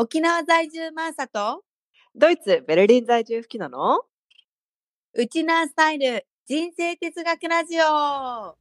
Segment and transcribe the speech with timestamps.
[0.00, 1.64] 沖縄在住マーサと？
[2.14, 4.02] ドイツ、ベルリン在住吹きなの？
[5.14, 8.54] ウチナースタイル人生哲学ラジオ。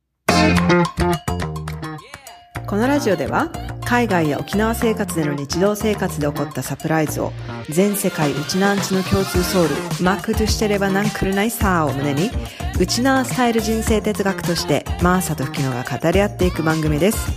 [2.65, 3.51] このラジオでは
[3.85, 7.31] 海外や沖縄生活での日常生活で起こったサプライズを
[7.69, 12.31] 全世界ウチナーンチの共通ソウルマックとしてればなんくるないさーを胸に
[12.79, 17.31] ウチナースタイル人生哲学としてマーサと吹きのが語り合っていく番組です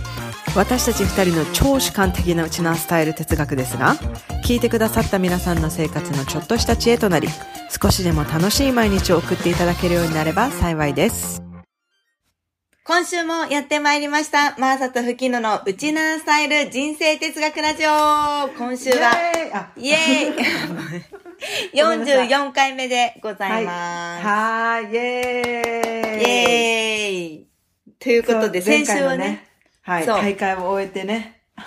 [0.53, 3.95] 私たち二人の超主観的なウチナースタイル哲学ですが
[4.43, 7.29] 聞いてくださった皆さんの生活のちょっとした知恵となり
[7.81, 11.41] 少しでも楽しい毎日を送っていただけるようになれば幸いです。
[12.83, 14.57] 今週もやってまいりました。
[14.57, 17.89] マーサとフキノのウチナースタイル人生哲学ラジオ。
[18.57, 19.13] 今週は
[19.77, 21.79] イエーイ。
[21.79, 24.25] 44回目でございます。
[24.25, 26.21] はい、イエーイ。
[26.21, 27.47] イエーイ。
[27.99, 29.50] ということで、そう先週はね、
[29.91, 31.41] はい、大会を終えてね。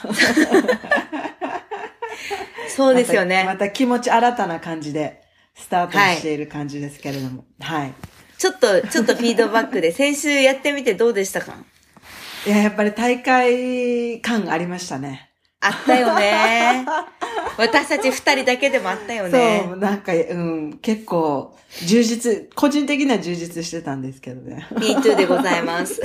[2.75, 3.45] そうですよね。
[3.45, 5.23] またまた気持ち新たな感じで
[5.55, 7.45] スタートしている感じですけれども。
[7.61, 7.93] はい。
[8.39, 11.55] ちょっと、ちょっとフィードバックで、 先週やってみてどうでしたか？
[12.47, 15.31] いや、やっぱり大会感ありましたね。
[15.61, 16.85] あったよね。
[17.57, 19.75] 私たち二人だけでもあったよねそ。
[19.75, 24.67] う、なんか、うん、結構、充実、個人的には充実してたんですけどね。
[24.73, 26.03] Me too でございます。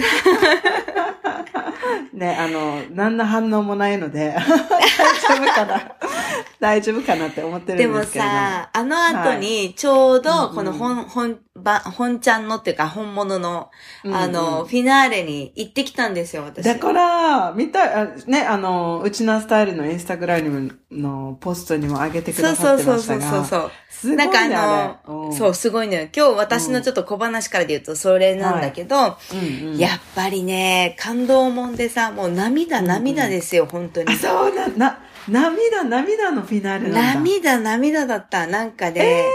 [2.14, 5.82] ね、あの、何の反応もないので、 大丈夫かな
[6.60, 8.38] 大丈夫かなって思ってるんですけれども。
[8.38, 13.70] さ、あの後にちょうどこの本、本、ば、本ちゃんのっていうか本物の、
[14.04, 16.66] うんうんあの、フィナーレに行ってきたんですよ、私。
[16.66, 23.42] だから、見たい、あね、あの、うちなスタイルのインスタグラムのポストにも上げてくそうださってそうそうそましたが。
[23.42, 23.72] うそうそう。
[23.90, 25.36] すごいね、なんかああの、れ。
[25.36, 26.08] そう、すごいのよ。
[26.16, 29.68] 今日私のちょっと小話からで言うとそれなんだけど、うん。
[29.68, 34.18] うんうん、やっぱりね、感動もんでさ、もう涙、涙ですよ、本当にあ、。
[34.18, 37.14] そうな、な、涙、涙のフィナーレなんだ。
[37.16, 38.48] 涙、涙だった。
[38.48, 39.26] なんかね、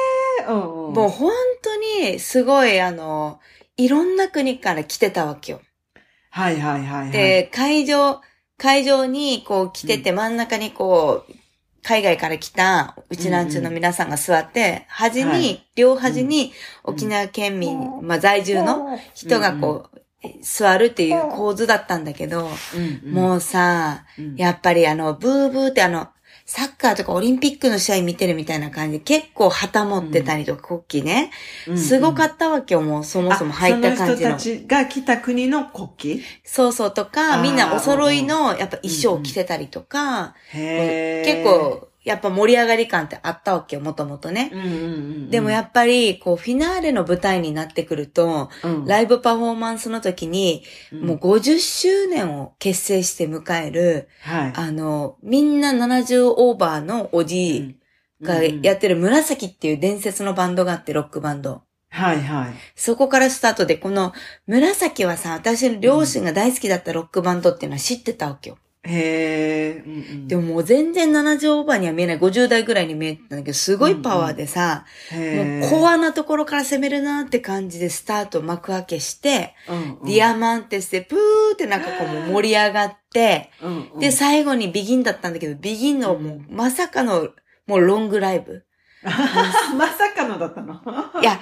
[0.48, 3.40] うんうん、もう本当にすごい、あの、
[3.76, 5.60] いろんな国から来てたわけよ。
[6.30, 7.10] はいはいはい、はい。
[7.12, 8.20] で、会場、
[8.58, 11.32] 会場にこう来てて、真ん中にこう、
[11.84, 16.52] 海外から来たうちなんちゅうの皆さんが座って、端に、はい両端に
[16.84, 19.93] うん沖縄県民、まあ在住の人がこう、
[20.42, 26.08] 座るっていう構図だったんだけど、うんうん、もうさ、うん、やっぱりあの、ブーブーってあの、
[26.46, 31.30] サッカーとかオリンピックの試合見てるみたいな感じで、結構旗持ってたりとか、国旗ね。
[31.74, 34.06] すごかっったわけよ、もうそもそも入った感じの。
[34.06, 36.26] その人たちが来た国の国旗？
[36.44, 41.24] そうそうとか、みんなお揃いの、やっぱ衣装着てたりとか、へー。
[41.24, 44.50] 結、構、やっぱ盛り上がり感ってあったわけよ、もともとね。
[44.52, 57.76] うんうんうんうん、でもやっぱり、こう、フィナーレの舞台になってくると、うん、ライブパフォーマンスの時に、もう50周年を結成して迎える、はい、あの、みんな70オーバーのおじい
[58.20, 61.62] がやってる紫っていう伝説のバンドがあって、ロックバンド。
[61.88, 62.54] はいはい。
[62.74, 64.12] そこからスタートで、この
[64.46, 68.58] 紫はさ、私の両親が大好きだったロックバンドっていうのは知ってたわけよ。
[68.86, 81.18] へえ、うんうん、でももう全然70オーバーには見えない、50代ぐらいに見えてたんだけど、すごいパワーでさ、もうコアなところから攻めるなって感じでスタート幕開けして、うんうん、ディアマンテスでプー
[81.54, 87.30] ってなんかこう盛り上がって、うんうん、で、最後にビギンだったんだけど、ビギンのもうまさかの
[87.66, 88.66] もうロングライブ。
[89.04, 89.10] ま
[89.86, 90.80] さかのだったの？
[91.20, 91.38] いや、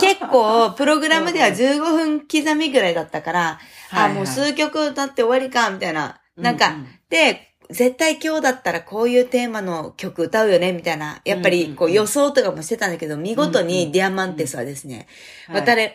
[0.00, 3.58] 結構、プログラムでは15分刻みぐらいだったから、
[3.90, 6.19] あ、もう数曲歌って終わりか、みたいな。
[6.40, 6.74] なんか、
[7.08, 11.20] で、絶対今日だったらこういうテーマの曲歌うよね、みたいな。
[11.24, 15.06] やっぱり、こう予想とかもしてたんだけど、見事にディアマンテスはですね、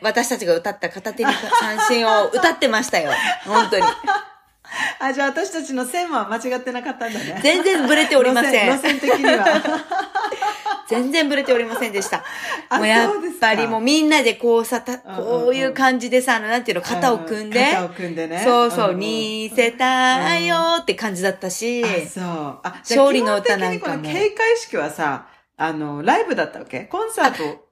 [0.02, 3.12] 私たちが歌った片手に三振を歌ってましたよ。
[3.46, 3.84] 本当に。
[5.00, 7.40] あ、じゃあ私たちの線は間違ってなかったんだね。
[7.42, 8.72] 全然ブレておりません。
[8.72, 9.46] 路線的には。
[10.88, 12.24] 全然ブレておりませんでした。
[12.78, 17.60] もうやっぱりもうみんなでこうさ、たこういう感じでさ、あの、なんていうの、肩を組んで。
[17.72, 18.42] 肩を組んでね。
[18.44, 21.84] そうそう、見せたいよって感じだったし。
[21.84, 22.24] あ、そう。
[22.64, 24.04] あ、勝利の歌なんかも。
[24.04, 25.28] 閉会式はさ、
[25.58, 26.82] あの、ライブだったわけ？
[26.82, 27.66] コンサート？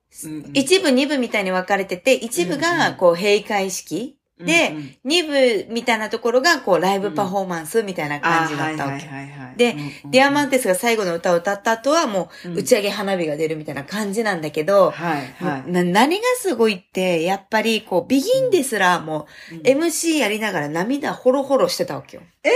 [0.54, 4.18] 一部、二部みたいに分かれてて、一部がこう閉会式。
[4.40, 9.06] で、二部みたいなところが、こう、ライブパフォーマンスみたいな感じだったわけ。
[9.56, 9.76] で、
[10.06, 14.92] ディアマンテスが最後の歌を歌った後は、もう、打ち上げ花火が出るみたいな感じなんだけど、
[15.66, 22.24] 何がすごいって、やっぱり、こう、ビギンですら、もう、MC やりながら涙ホロホロしてたわけよ。
[22.44, 22.50] え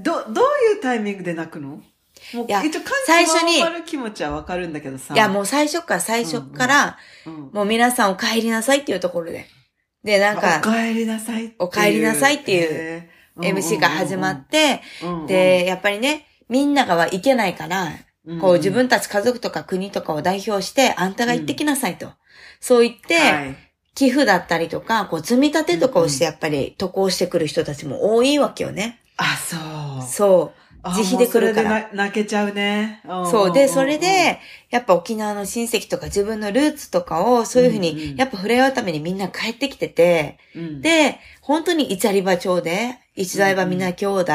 [0.00, 0.44] ー、ど、どう
[0.74, 1.82] いうタイミングで泣くの？
[2.32, 2.62] いや、
[3.06, 3.62] 最初に。
[3.84, 5.14] 気持ちはわかるんだけどさ。
[5.14, 6.98] いや、もう最初から最初から、
[7.52, 9.46] もう皆さんお帰りなさいっていうところで。
[10.06, 13.08] で、なんか、お帰りなさいお帰りなさいっていう
[13.40, 14.80] MC が始まって、
[15.26, 17.88] で、やっぱりね、みんながはいけないから、
[18.40, 22.12] こう自分たち家族とか国とかを代表して、あんたが行ってきなさいと。
[22.60, 23.56] そう言って、はい。
[23.96, 29.00] 寄付だったりとか、こう積み立てとかをしてやっぱり渡航してくる人たちも多いわけよね。
[29.16, 29.56] あ、そ
[30.06, 30.08] う。
[30.08, 30.65] そう。
[30.86, 33.02] あ自費で来るから泣けちゃうね。
[33.04, 33.52] そう。
[33.52, 34.38] で、それで、
[34.70, 44.32] やっぱ沖縄の親戚とか自分のルーツとかをそういうふううんうんに、やっぱ触れ合うためにみんな帰ってきてて、うん、で、本当にイチャリバ町で、一代はみんな兄弟、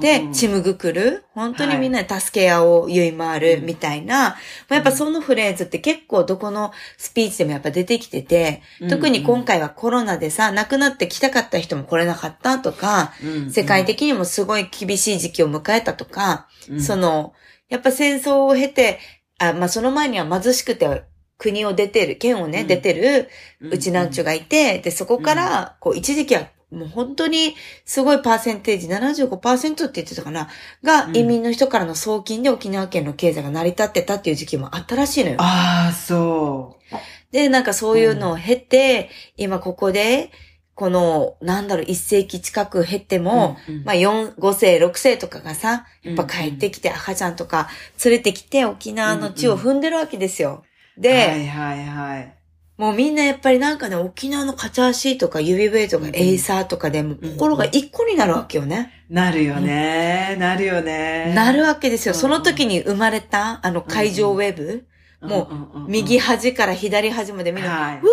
[0.00, 4.36] で、チムグクル、本当にみんなで助け合おう、言い回る、みたいな、
[4.70, 13.12] やっぱそのフレーズって結構どこのスピーチでもやっぱ出てきてて、特に今回はコロナでさ、亡くなって来たかった人も来れなかったとか、
[13.50, 17.34] 世界的にもすごい厳しい時期を迎えたとか、その、
[17.68, 19.00] やっぱ戦争を経て、
[19.38, 21.02] あ、まあ、その前には貧しくて
[21.38, 22.66] 国を出てる、県をね、うん。
[22.66, 23.28] 出てる
[23.60, 27.54] うちなんちゅうがいて、で、そこから、こう、一時期はもう本当に
[27.84, 30.48] すごいパーセンテージ、75%って言ってたかな、
[30.82, 35.36] がうん移民の人からの送金で沖縄県の経済が成り立ってたっていう時期もあったらしいのよ。
[35.40, 36.96] ああ、そう。
[37.32, 40.30] で、なんかそういうのを経て、今ここで、
[40.74, 47.68] この、なんだろう、一世紀近く経っても、うんうんまあ4、5世、6世とかがさ、やっぱ帰ってきて赤ちゃんとか
[48.04, 50.64] 連れてきて沖縄の地を踏んでるわけですよ。
[50.98, 52.33] で、はいはいはい。
[52.76, 58.90] もうみんなやっぱりなんかね、沖縄のカチャーシーとか指笛とかうんエイサーとかでもう心が一個になるわけよね。
[59.08, 60.36] なるよね。
[60.40, 61.32] なるよね。
[61.36, 62.14] なるわけですよ。
[62.14, 64.86] うんその時に生まれたあの会場ウェブ、
[65.22, 67.98] もう右端から左端までみんな、はい。
[67.98, 68.04] うー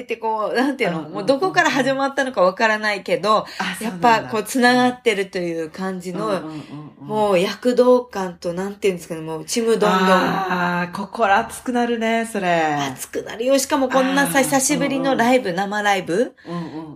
[0.00, 6.42] って言ってこう、なんていうの、うんもうどこから始まったのかわからないけど、あやっぱこう繋がってるという感じの、
[7.00, 9.90] もうう躍動感となんていうんですかね、もうちむどんどん。
[9.90, 12.48] ああ、心熱くなるね、それ。
[12.74, 13.58] 熱くなるよ。
[13.58, 16.34] しかもこんなさ、久しぶりのライブ、生ライブ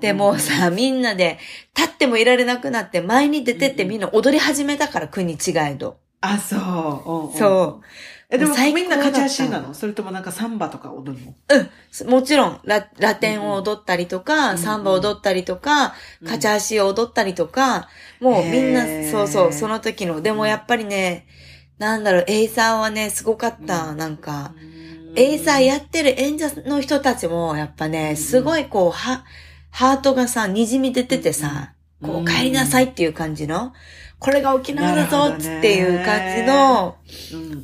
[0.00, 1.38] でもうさ、みんなで
[1.76, 5.96] 立ってもいられなくなって前に出てってみんな踊り始めたから、国違いど。
[6.20, 6.56] あ、そ
[7.34, 7.38] う。
[7.38, 7.84] そう。
[8.32, 9.74] え、でもみんなカチャーシーだったなの？
[9.74, 11.34] それともなんかサンバとか踊るの？
[11.48, 12.10] うん。
[12.10, 15.94] もちろん、ララテンを踊ったりとか、うんサンバを踊ったりとか、
[16.24, 17.88] カチャーシーを踊ったりとか、
[18.20, 20.20] もうみんなそうそう、その時の。
[20.20, 21.26] でもやっぱりね、
[21.78, 23.88] なんだろう、エイサーはね、すごかった。
[23.88, 23.96] うん。
[23.96, 24.52] なんか、
[25.16, 29.24] エイサーやってる演者の人たちも、やっぱね、すごいこう、は、
[29.70, 33.72] ハートがさ、滲み出ててさ、こう、帰りなさいっていう感じの、
[34.20, 36.96] これが沖縄だぞっていう感じの、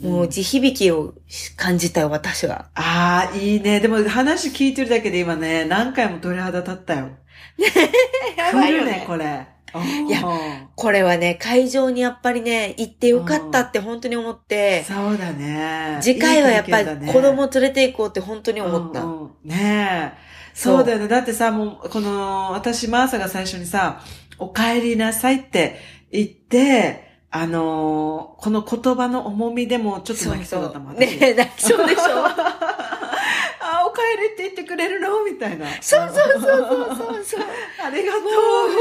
[0.03, 1.12] もう地響きを
[1.56, 2.70] 感じたよ、私は。
[2.75, 3.79] ああ、いいね。
[3.81, 7.11] でも話聞いてるだけで今ね、何回も鳥肌立ったよ。
[8.38, 9.47] や来るね、これ。
[10.08, 10.23] いや
[10.75, 15.99] これはね、会場にやっぱりね、行ってよかったって本当に思って、そうだね。
[16.00, 19.02] 次回はやっぱり子供連れて行こうって本当に思った。
[19.02, 20.26] うんうんねえ。
[20.55, 21.09] そうだよね。
[21.09, 24.00] だってさ、もう、この、私、マーサが最初にさ、
[24.38, 25.76] お帰りなさいって
[26.16, 30.94] 言って、あのーこの言葉の重みでもちょっと泣きそうだったもん。
[30.94, 32.02] 私ね泣きそうでしょ？
[33.68, 35.24] あ、お帰りって言ってくれるの？
[35.24, 35.66] みたいな。
[35.80, 37.40] そうそうそうそうそう。
[37.84, 38.22] ありがとう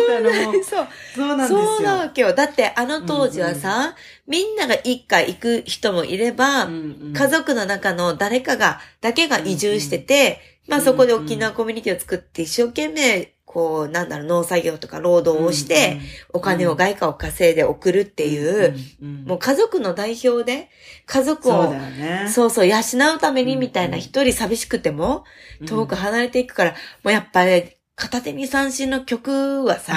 [0.01, 0.63] みたいなもう。
[0.63, 0.87] そう。
[1.15, 1.59] そうなんですよ。
[1.65, 2.33] そうなわけよ。
[2.33, 3.95] だってあの当時はさ、
[4.27, 16.01] みんなが一回行く人もいれば、うんうん家族の中の誰かが、だけが移住してて、まあそこで沖縄コミュニティを作って一生懸命、こう、なんだろう、農作業とか労働をして、、
[16.33, 18.75] お金を外貨を稼いで送るっていう、
[19.25, 20.69] もう家族の代表で、
[21.05, 21.73] 家族を
[22.27, 22.49] そう。
[22.49, 22.79] そう養
[23.15, 25.23] うためにうんみたいな一人寂しくても、
[25.61, 29.93] うん遠く離れていくから、もうやっぱね、片手に三振の曲はさ、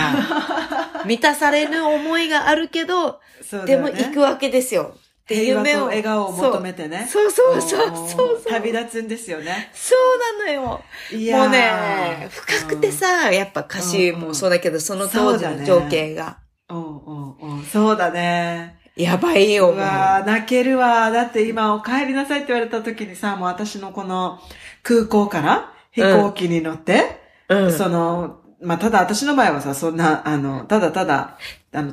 [1.05, 3.19] 満たされる思いがあるけど、
[3.67, 4.97] でも行くわけですよ。
[5.35, 5.81] って夢を。
[5.81, 7.07] と笑顔を求めてね。
[7.11, 8.43] そうそうそうそう。
[8.49, 9.71] 旅立つんですよね。
[9.75, 10.83] そうなのよ。
[11.13, 16.39] いもうね、深くて、さ、やっぱ歌詞もそうだけど、その当時の情景が。
[16.71, 18.79] うんうんうん、そうだね。
[18.97, 21.11] やばいよ、うわー泣けるわ。
[21.11, 24.41] だって今、お帰りなさいって言われた時にさ、もう私のこの
[24.83, 27.73] 空港から飛行機に乗って、うん。
[27.73, 31.39] その、まあ、ただ私の場合はさ、そんな、あの、ただただ、
[31.73, 31.93] あの、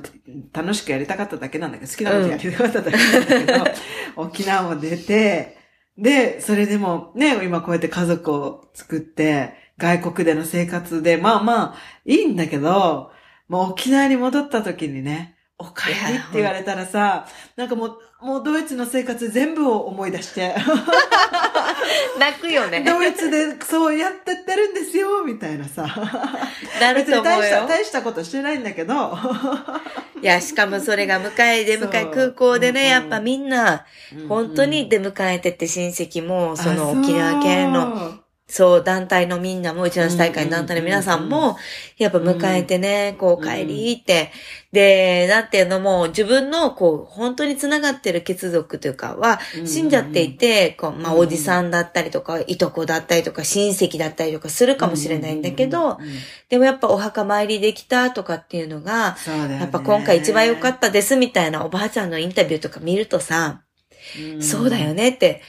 [0.51, 3.75] 楽しくやりたかっただけなんだけど、好きなことやりたかっただけなんだけど、
[4.15, 5.57] 沖縄を出て、
[5.97, 13.11] で、それでもね、今こうやって家族を作って、外国での生活で、まあまあ、いいんだけど、
[13.47, 20.55] もう沖縄に戻った時にね、お帰りって言われたらさ、なんかもう、もうドイツの生活全部を思い出して、
[22.17, 22.83] 泣くよね。
[22.83, 25.85] ドイツでそうやってってるんですよ、みたいなさ。
[26.81, 27.67] なる別と思うよに大した、。
[27.67, 29.15] 大したことしてないんだけど。
[30.23, 33.85] いや、しかもそれが迎え、出迎え空港でね、やっぱみんな、
[34.27, 38.13] 本当に出迎えてって親戚も、その沖縄県の、の、
[38.47, 41.57] そう、団体のみんなも、うちの大会の団体の皆さんも、
[41.97, 44.31] やっぱ迎えてね、こう、帰りって、
[44.71, 55.97] で、なんていうのも、自分の、こう、本当に繋がってる血族というかは、死んじゃっていて、こう、まあ、おじさんだったりとか、いとこだったりとか、親戚だったりとかするかもしれないんだけど、
[56.49, 59.17] でもやっぱお墓参りできたとかっていうのが、
[59.59, 63.63] やっぱ今回一番良かったですみたいなおばあちゃんのインタビューとか見るとさ、
[64.39, 65.41] そうだよねって、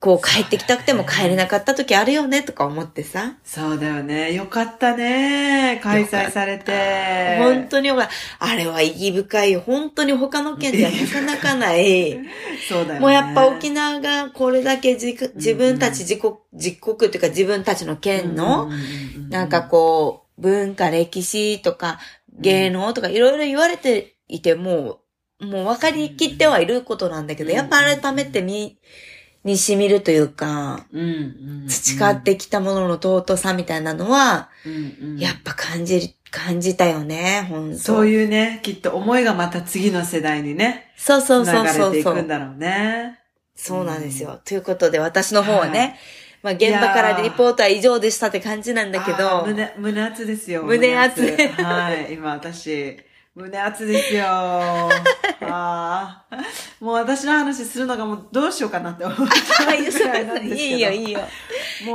[0.00, 3.36] こう帰ってきたくても帰れなかった時あるよねとか思ってさ。
[3.44, 4.32] そうだよね。
[4.32, 5.80] よかったね。
[5.82, 7.38] 開催されて。
[7.38, 8.12] 本当によかった。
[8.38, 9.56] あれは意義深い。
[9.56, 12.18] 本当に他の県ではなかなかない。
[12.68, 13.00] そうだよね。
[13.00, 18.70] もうやっぱ沖縄がこれだけ自自分たち自国、自国っていうか自分たちの県の、
[19.28, 21.98] なんかこう、文化、歴史とか
[22.38, 25.00] 芸能とかいろいろ言われていても、
[25.40, 28.78] もう分かりきってはいることなんだけど、やっぱ改めてみ、
[29.44, 30.84] に染みるというか、
[31.66, 34.50] 培ってきたものの尊さみたいなのは、
[35.18, 41.92] やっぱ感じ、感じたよね、本当そういうね、きっと思いがまた次の世代にね、そうそうそうそう。
[41.92, 43.20] 流れていくんだろうね。
[43.54, 44.40] そうなんですよ。
[44.44, 45.98] ということで、私の方はね、
[46.42, 49.44] まあ現場からリポートは以上でしたって感じなんだけど。
[49.46, 50.62] 胸、胸熱ですよ。
[50.62, 51.22] 胸熱。
[51.22, 52.96] はい、今私、
[53.38, 54.24] 胸熱ですよ。
[54.26, 54.90] あ
[55.42, 56.24] あ。
[56.80, 61.20] もう私の話するのがもうどうしようかなって思っていいよ、いいよ。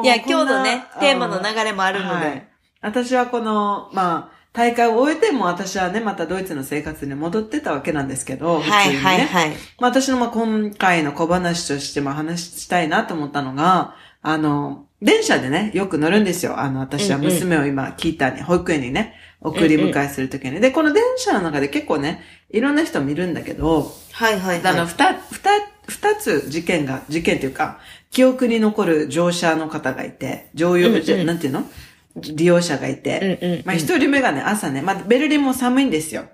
[0.01, 2.25] いや、今日のね、テーマの流れもあるので。
[2.25, 2.47] はい、
[2.81, 9.49] 私はこの、まあ、大会を終えても私はね、またドイツの生活に戻ってたわけなんですけど、はい、はい、はい。
[9.79, 16.59] まあ、私のまあ今回の小話としても話したいなと思ったのが、あの、電車でね、よく乗るんですよ。
[16.59, 20.59] あの、私は娘を今聞いたに、保育園にね、送り迎えするときに。
[20.59, 24.73] で、この電車の中で結構ね、いろんな人見るんだけど、はいはい、はい。
[24.73, 25.49] あの、二、二、
[25.87, 31.63] 二つ事件が、事件というか、記憶に残る乗車の方がいて、乗用、うんうん、なんていうの？
[32.15, 36.25] 利用者がいて、うんうんうん、まあ一人目がね、朝ね、まあベルリンも寒いんですよ。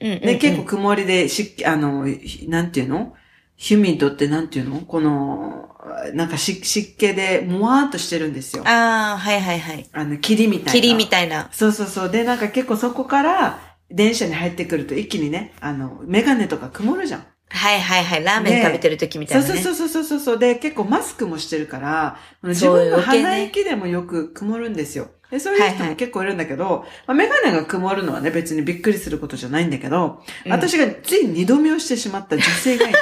[0.00, 2.04] うんうんうん、で、結構曇りで、し、あの、
[2.48, 3.14] なんていうの？
[3.54, 4.80] ヒュミッドってなんていうの？
[4.80, 5.69] この、
[6.14, 6.60] なんか湿
[6.96, 8.62] 気で、もわーっとしてるんですよ。
[8.66, 9.88] ああ、はいはいはい。
[9.92, 10.72] あの、霧みたいな。
[10.72, 11.48] 霧みたいな。
[11.52, 12.10] そうそうそう。
[12.10, 13.58] で、なんか結構そこから、
[13.90, 17.26] 電車に入ってくると一気にね、あの、メガネとか曇るじゃん。
[17.52, 18.24] はいはいはい。
[18.24, 20.38] ラーメン食べてる時みたいな、ね、そうそうそうそうそう。
[20.38, 25.08] で、結構マスクもしてるから、自分の鼻息でもよく曇るんですよ。
[25.30, 32.98] で、そういう人も結構いるんだけど、はいはい、まあ、メガネが曇るのはね、別にびっくりすることじゃないんだけど、うん、私がつい二度見をしてしまった女性がいて、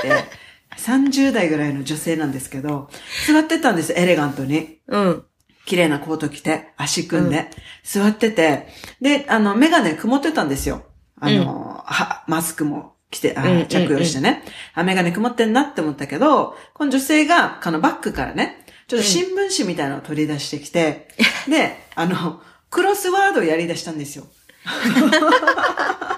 [0.76, 2.90] 30代ぐらいの女性なんですけど、
[3.26, 4.78] 座ってたんです、エレガントに。
[4.88, 5.24] うん。
[5.64, 7.46] 綺麗なコート着て、足組んで、うん、
[7.84, 8.68] 座ってて、
[9.00, 10.82] で、あの、メガネ曇ってたんですよ。
[11.20, 11.44] あの、うん、
[11.84, 14.44] は、マスクも着て、あ着用してね、
[14.74, 21.08] あ、メガネ曇ってんなって思ったけど、この女性が、このバッグからね、ちょっと新聞紙みたいなのを取り出してきて、
[21.46, 24.24] うん、で、あの、クロスワードをやり出したんですよ。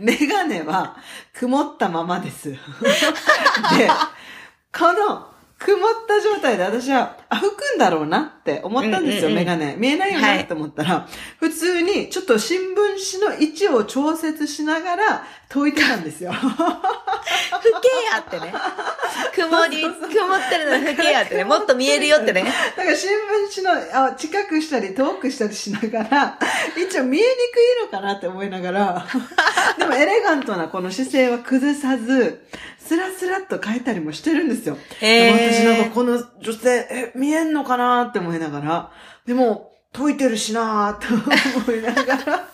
[0.00, 0.96] メガネは
[1.34, 2.50] 曇ったままです。
[2.50, 2.58] で、
[4.76, 5.29] この
[5.60, 9.76] 曇った状態で私は、あ、吹くんだろうなって思ったんですよ、うんうんうん、メガネ。
[9.76, 16.32] 見えないよなって思ったら、はい、普通にちょっと新聞紙の位置を調節しながら解いてたんですよ。
[16.32, 18.54] 吹けやってね。
[19.34, 21.44] 曇り、曇ってるの吹けやってね。
[21.44, 22.42] もっと見えるよってね。
[22.42, 26.38] だから新聞紙のあ近くしたり遠くしたりしながら、
[26.74, 27.32] 一応見えにく
[27.84, 29.06] いのかなって思いながら、
[29.78, 32.46] でもエレガントなこの姿勢は崩さず、
[32.90, 34.76] スラスラっと書いたりもしてるんですよ。
[35.00, 38.90] えー、私なんかこの女性、え、見えんのかなって思いながら、
[39.26, 41.06] でも、解いてるしなーって
[41.70, 42.48] 思いながら。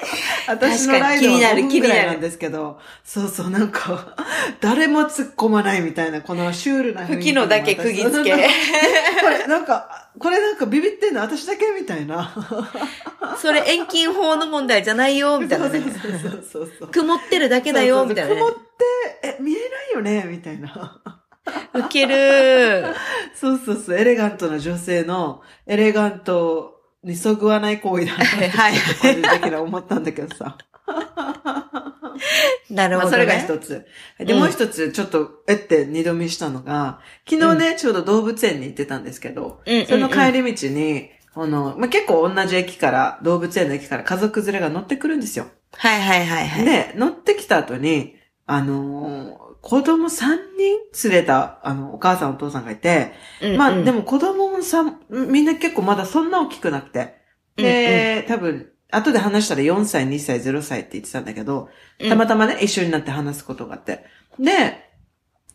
[0.46, 4.16] 私のライドは5分ぐらいなんですけど、そうそう、なんか、
[4.60, 7.14] 誰も突っ込まないみたいな、このシュールな雰囲気。
[7.14, 8.36] 吹きのだけ釘付け。
[9.22, 11.20] これ、なんか、これなんかビビってんの？
[11.20, 12.32] 私だけみたいな。
[13.40, 15.80] それ遠近法の問題じゃないよ、みたいなね。
[15.80, 15.88] そ
[16.28, 18.36] うそうそう曇ってるだけだよ、みたいな、ね。
[18.36, 18.58] 曇って、
[19.22, 21.00] え、見えないよね、みたいな。
[21.74, 22.84] ウケる
[23.34, 28.74] そうそうそう、エレガントな女性の、エレガントにそぐわない行為だなって、はい。
[29.00, 30.58] 個人的に思ったんだけどさ。
[32.70, 33.86] なるほど、ね、それが一つ。
[34.18, 45.46] で、もう一つ、ちょっと、えって二度見したのが、昨日ね、うん、ちょうど動物園に行ってたんですけど、うん、その帰り道に、あの、まあ、結構同じ駅から、動物園の駅から家族連れが乗ってくるんですよ。
[45.72, 46.64] はいはいはいはい。
[46.64, 48.16] で、乗ってきた後に、
[48.46, 50.10] あのー、子供3
[50.56, 53.12] 人連れた、あの、お母さんお父さんがいて、
[53.42, 57.16] うんうん、まあ、でも子供もさ、みんな結構まだそんな大きくなくて。
[57.56, 61.68] で、うんうん、多分、後で話したら4歳、2歳、0歳って言ってたんだけど、
[62.08, 64.04] たまたまね、一緒になって話すことがあって。
[64.38, 64.89] で、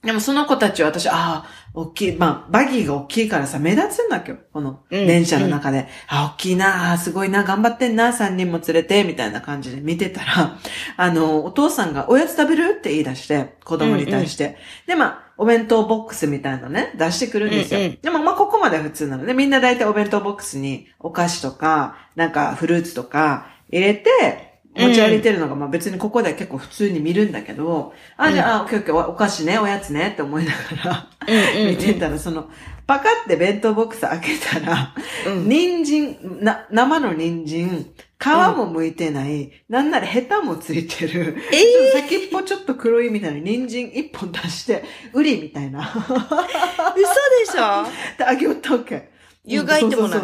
[0.06, 4.38] でもその子たちは私、ああ、大きい、まあ、バギーが大きいからさ、目立つんだっけよ。
[4.54, 5.80] この電車の中で。
[5.80, 10.58] うん、あ、大きいな、すごいな、頑張ってんな、三人も連れて、みたいな感じで見てたら、
[10.96, 12.76] あの、お父さんがおやつ食べる？
[12.78, 14.46] って言い出して、子供に対して。
[14.46, 14.58] うんうん、
[14.88, 17.80] で、まあ、お弁当ボックスみたいなね、出してくるんですよ。
[17.80, 24.45] うんうん、でも、まあ、ここまで普通なので、みんな大体お弁当ボックスにお菓子とか、なんかフルーツとか入れて、
[24.76, 30.52] 持ち歩いてるのが、まあ別にここでは結構普通に見るんだけど、あ、じゃあ、オッケーオッケー、お菓子ね、おやつねって思いな
[30.84, 31.08] がら
[31.70, 32.50] 見てたら、その、
[32.86, 34.94] パカって弁当ボックス開けたら、
[35.46, 37.86] 人参、な、生の人参、
[38.18, 45.82] 皮も剥いてない、なんならヘタもついてる、えー、先っぽちょっと黒いみたいな人参一本出して、ウリみたいな。
[45.82, 47.86] 嘘でしょ？
[48.18, 49.10] で、あげよったわけ。
[49.46, 50.22] 湯がいてもない。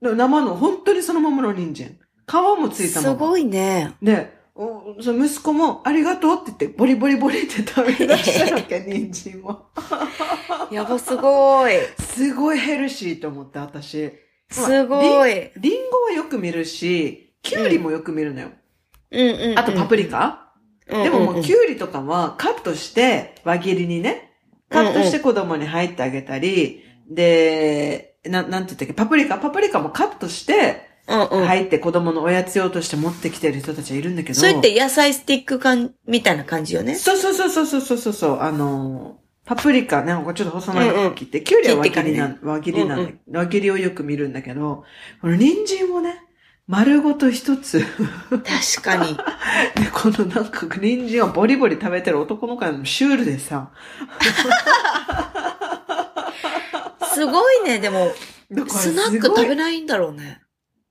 [0.00, 1.98] 生の、本当にそのままの人参。
[2.26, 3.12] 皮もついたの。
[3.12, 3.94] すごいね。
[4.02, 9.66] で、おそ息子もありがとうって言って、ボリボリボリって食べ出したわけ、 人参も。
[10.70, 11.74] やば、すごい。
[11.98, 14.12] すごいヘルシーと思って、私。
[14.50, 15.70] すごいリ。
[15.70, 18.48] リンゴはよく見るし、キュウリもよく見るのよ。
[19.10, 20.52] うん、うん、うん、あとパプリカ、
[20.88, 24.32] うん、でももうキュウリとかはカットして輪切りにね、
[24.68, 34.34] カットして子供に入ってあげたり、うんうん、で、な、なんて言ったっけ、パプリカ、パプリカもカットして、入って子供のおやつ用として持ってきてる人たちはいるんだけど。
[34.34, 36.96] それって野菜スティック感みたいな感じよね。
[36.96, 38.40] そうそうそうそうそうそうそう。
[38.40, 44.84] あの、パプリカね、ちょっと細長く切って、きゅうりは輪切りな、ね、輪切りなんだ、うんうん、輪切りをよく見るんだけど、
[45.20, 46.22] この人参をね、
[46.66, 47.80] 丸ごと一つ。
[48.28, 49.14] 確かに。
[49.14, 49.22] で、
[49.94, 53.70] このなんか人参をボリボリ食べてる男の子のシュールでさ。
[57.14, 58.10] すごいね、でも。
[58.68, 60.40] スナック食べないんだろうね。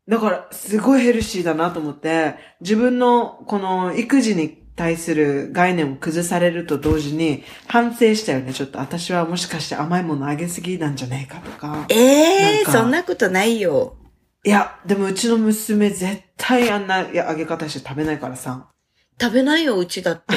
[0.08, 8.54] だから、すごいヘルシーだなと思って、自分のこの育児に対する概念を崩されると同時に反省したよね。
[8.54, 11.86] ちょっと私はもしかして甘いものあげすぎなんじゃないかとか。
[11.90, 13.96] ええー、そんなことないよ。
[14.44, 18.68] いや、でもうちの娘絶対あんなあげ方して食べないからさ。
[19.20, 20.36] 食べないよ、うちだって。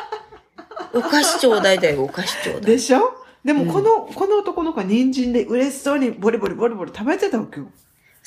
[0.94, 2.62] お菓子ちょうだいだよ、お菓子ちょうだい。
[2.72, 3.00] でしょ？
[3.44, 7.66] でもこの、うん、この男の子は人参で嬉しそうにボリボリボリボリ食べてたわけよ。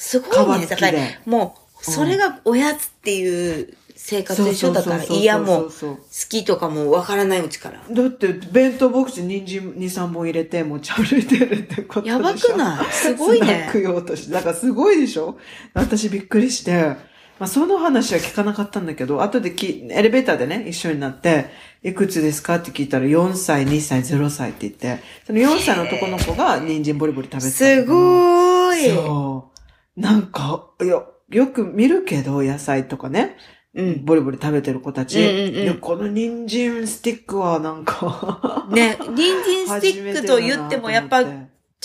[0.03, 0.65] すごいね。
[0.65, 4.73] だから、もう、それがおやつっていう生活でしょ？
[4.73, 7.83] だから、いやもう、好きとかもわからないうちから。
[7.87, 12.17] だって、弁当ボックスに人参2、3本入れて持ち歩いてるってことでしょ？
[12.17, 12.91] やばくない？
[12.91, 13.45] すごいね。
[13.45, 14.33] スナック用として。
[14.33, 15.37] だからすごいでしょ？
[15.75, 17.11] 私びっくりして。
[17.39, 21.47] まあ、その話は聞かなかったんだけど、後でき、エレベーターでね、一緒になって、
[21.81, 22.57] いくつですか？
[22.57, 27.51] って聞いたら、4歳、2歳、0歳って言って、その4歳の男の子が人参ボリボリ食べてた。
[27.51, 28.89] すごい。
[28.89, 29.50] そう。
[29.95, 33.37] なんか、いや、よく見るけど、野菜とかね。
[33.73, 34.05] うん。
[34.05, 35.21] ボリボリ食べてる子たち。
[35.21, 41.27] うんうんうん、この人参スティックはなんか ね、人参スティックと言ってもやっぱ、ち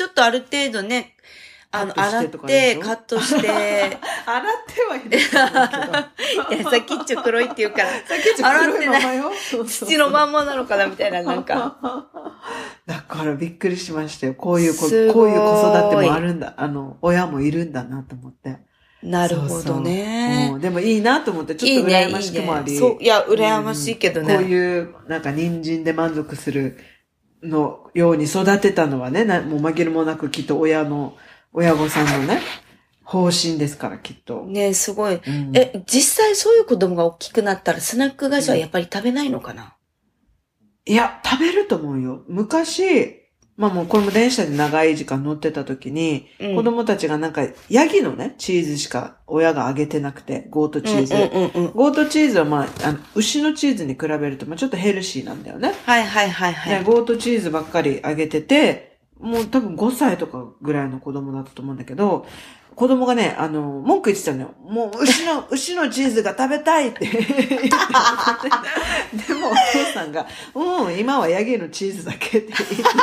[0.05, 1.15] ょっとある程度ね、
[1.81, 3.49] あの、洗って、カットして。
[3.49, 3.99] 洗っ
[4.67, 6.57] てはいないけど。
[6.57, 7.89] いや、先っちょ黒いって言うから。
[8.07, 9.33] 先っちょ黒いままよ。
[9.67, 11.77] 土のまんまなのかなみたいな、なんか。
[12.87, 14.35] だからびっくりしましたよ。
[14.35, 16.55] こういうこ、こういう子育てもあるんだ。
[16.57, 18.59] あの、親もいるんだなと思って。
[19.03, 20.61] なるほどねそうそう、うん。
[20.61, 22.73] でもいいなと思って、ちょっと羨ましくもあり。
[22.73, 26.79] いいねいいね、そう、いや、羨ましいけどね、うん、こういう、なんか人参で満足する
[27.43, 31.17] のように育てたのはね、なもう紛れもなくきっと親の、
[31.59, 32.43] 親御さんのね、
[33.03, 34.45] 方針ですから、きっと。
[34.45, 39.75] ねすごい、うん、え、実際そういう子供が大きくなったらスナック菓子はやっぱり食べないのかな、
[40.85, 42.25] いや、食べると思うよ。
[42.29, 43.23] 昔、
[43.57, 47.41] まあもうこれも電車で長い時間乗ってた時に、うん、子供たちがなんか、
[47.71, 51.15] ヤギのね、チーズしか親があげてなくて、ゴートチーズ。
[51.73, 55.73] ゴートチーズはまあ、あの牛のチーズに比べると、まあちょっとヘルシーなんだよね。
[55.87, 56.85] はいはいはいはい。
[56.85, 58.86] ゴートチーズばっかりあげてて、
[59.21, 62.27] もう多分5歳とかぐらいの子供だったと思うんだけど、
[62.77, 64.51] 子供がね、あの、文句言ってたのよ。
[64.63, 67.41] もう、牛の、 牛のチーズが食べたいって言ってで
[69.35, 69.59] も、お父
[69.95, 72.99] さんが、うん、今はヤギのチーズだけって言ってたか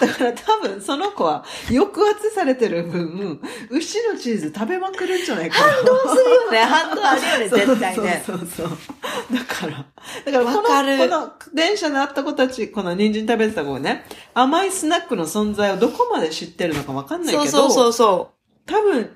[0.00, 5.72] ら、だから多分その子は抑圧されてる分、牛のチーズ食べまくるんじゃないかな。
[5.72, 6.58] 反動するよね。
[6.58, 8.22] 反動あるよね、絶対ね。
[8.26, 8.68] そうそうそう
[9.32, 9.86] だから、
[10.26, 10.64] だからこの、こ
[11.06, 18.34] の電車で会った子たち、この人参食べてた子ね、甘いスナックの存在をどこまで知ってるのかわかんないけど、そうそうそう
[18.66, 19.10] 多分、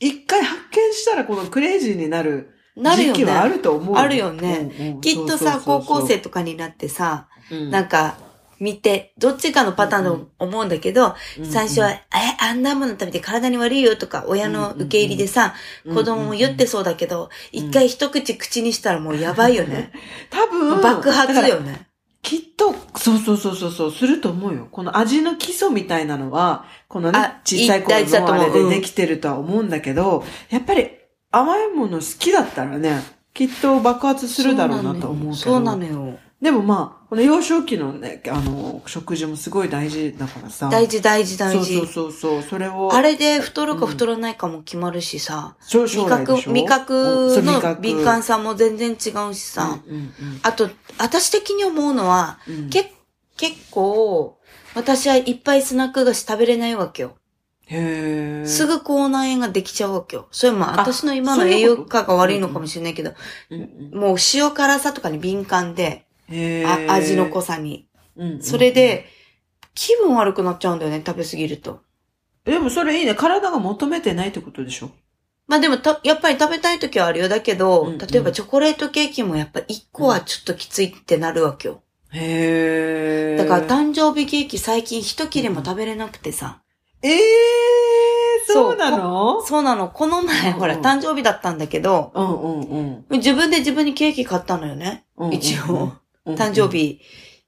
[0.00, 4.00] 一回発見したらこのクレイジーになる時期はあると思う、ね。
[4.00, 4.98] あるよね。
[5.00, 8.16] きっとさ、高校生とかになってさ、うん、なんか、
[8.60, 12.04] 見て、どっちかのパターンと思うんだけど、うんうん、最初は、え、
[12.40, 15.54] あんなもの食べて体に悪いよとか、親の受け入りでさ、
[15.84, 19.92] うんうん、子供も言ってそうだけど、一、回一口口にしたらもうやばいよね。
[20.30, 21.88] 多分、爆発よね。
[22.24, 24.66] きっと、そうそうそうそうそう、すると思うよ。
[24.72, 30.88] この味の基礎みたいなのは、このね、小さい頃のあれでできてるとは思うんだけど、やっぱり
[31.30, 33.02] 甘いもの好きだったらね、
[33.34, 35.34] きっと爆発するだろうなと思うけど。
[35.34, 36.18] そうなのよ。
[36.44, 40.68] でもまあ、この幼少期のね、あの、食事もすごい大事だからさ。
[40.68, 41.78] 大事大事大事。
[41.78, 42.92] そうそうそうそれを。
[42.92, 45.56] あれで太るか太らないかも決まるしさ。
[45.72, 48.92] うん、味覚、味覚の敏感さも全然違
[49.30, 49.80] うしさ。
[49.86, 52.92] うんうんうん、あと、私的に思うのは、うん、け
[53.38, 54.38] 結構、
[54.74, 57.16] 私はいっぱいスナック菓子食べれないわけよ。
[57.68, 60.28] へすぐ口内炎ができちゃうわけよ。
[60.30, 63.14] それまあ私の今の栄養価が悪いのかもしれないけど、
[63.92, 67.88] もう塩辛さとかに敏感で、あ味の濃さに。
[68.40, 69.06] それで、
[69.74, 71.80] 気分悪くなっちゃうんだよね、食べ過ぎると。
[72.44, 73.14] でもそれいいね。
[73.14, 74.90] 体が求めてないってことでしょ？
[75.46, 77.28] まあでもた、やっぱり食べたい時はあるよ。
[77.28, 81.82] だけど、うんうん、例えばチョコレートケーキもやっぱ1個はちょっときついってなるわけよ。
[82.12, 83.38] へー。
[83.38, 86.60] だから誕生日ケーキ最近一切れも食べれなくてさ。
[87.02, 89.42] ええー、そうなの？
[89.42, 89.88] そうなの。
[89.88, 95.04] この前、ほら、誕生日だったんだけど、うんうんうん、自分で自分にケーキ買ったのよね。
[95.16, 95.92] うんうん、一応。
[96.26, 97.00] 誕生日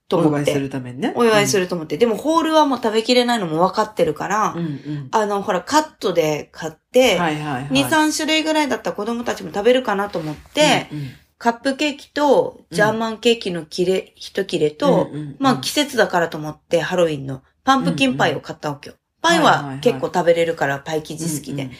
[0.09, 0.37] と思って。
[0.37, 1.13] お祝いするためにね。
[1.17, 1.97] お祝いすると思って。
[1.99, 18.97] でも、ホールはもう食べきれないのも分かってるから、うんうん、あの、ほら、カットで買って、はいはいはい、2、3種類ぐらいだったら子供たちも食べるかなと思って、うんうんカップケーキと、ジャーマンケーキの切れ、一切れと、まあ季節だからと思って、ハロウィンのパンプキンパイを買ったわけよ。
[19.21, 21.71] パイは結構食べれるから、パイ生地好きで。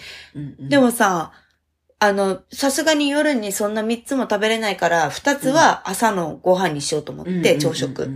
[0.59, 1.33] でもさ、
[2.07, 8.11] あの、さすがに夜にそんな3つも食べれないから、2つは朝のご飯にしようと思って、朝食。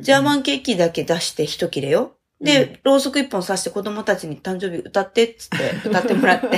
[0.00, 2.16] ジャーマンケーキだけ出して一切れよ。
[2.40, 6.48] で、ろうそく一本刺して子供たちに誕生日歌ってっつって 歌ってもらって。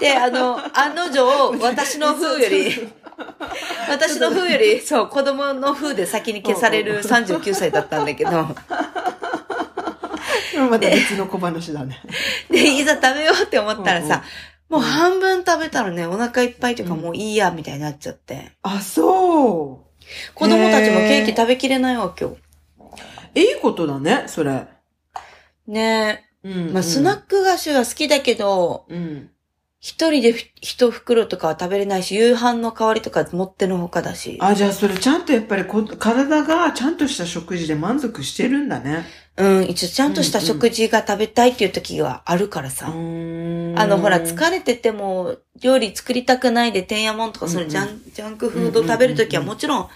[0.00, 1.22] で、あの、案の定、
[1.60, 2.88] 私の風より、
[3.88, 8.30] 私の風より、そう、子供の風で先に消される39歳だったんだけど。
[10.68, 12.00] また別の小話だね。
[12.50, 14.22] で、いざ食べようって思ったらさ、
[14.70, 18.52] もう半分食べたらね、お腹いっぱいというかもういいや、みたいになっちゃって。
[18.62, 20.34] あ、そう。
[20.34, 22.36] 子供たちもケーキ食べきれないわけよ。
[23.34, 24.66] いいことだね、それ。
[25.66, 26.48] ねえ。
[26.48, 29.30] うん、うん、まあ、スナック菓子は好きだけど、うん。
[29.80, 34.36] 一人で一袋とかは食べれないし、夕飯の代わりとか持ってのほかだし。
[34.38, 39.06] あ、じゃあそれちゃんとやっぱりこ体がちゃんとした食事で満足してるんだね。
[39.38, 42.88] うん、一応ちゃんとした食事が食べたいっていう時があるからさ。
[42.88, 49.88] うん、あの、ほら、疲れてても、料理作りたくないで、てんやもんとか、そのジャン、うんうん、ジャンクフード食べる時はもちろん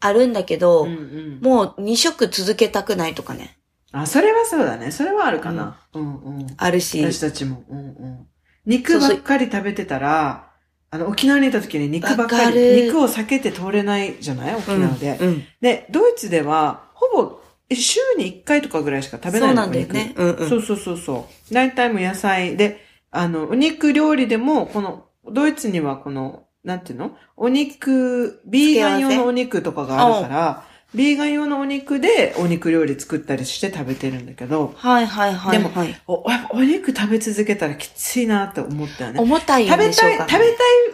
[0.00, 3.56] あるんだけど、うんうん、もう2食続けたくないとかね。
[3.92, 4.90] あ、それはそうだね。
[4.90, 5.80] それはあるかな。
[5.94, 6.46] うん、うん、うん。
[6.58, 7.02] あるし。
[7.02, 7.64] 私たちも。
[7.70, 8.26] うんうん
[8.70, 10.48] 肉ばっかり食べてたら、
[10.92, 14.54] あの、沖縄にいた時に肉ばっかり、肉を避けて通れないじゃない？
[14.56, 17.40] 沖縄で、うんうん、で、ドイツでは、ほぼ、
[17.72, 20.14] 週に1回とかぐらいしか食べないのそうなんだよね。
[20.16, 21.54] うんうん、そうそうそうそう。
[21.54, 22.56] 大体も野菜。
[22.56, 22.80] で、
[23.12, 27.16] あの、お肉料理でも、この、ドイツにはこの、なんていうの？
[27.36, 34.74] お肉、ビーガン用のお肉とかがあるから、ビーガン用のお肉でお肉料理作ったりして食べてるんだけど。
[34.76, 35.70] はいはいはい、でも、
[36.08, 39.20] お、お肉食べ続けたらきついなって思ったよね。
[39.20, 39.92] 重たいよね。
[39.92, 40.48] 食べたい、食べたい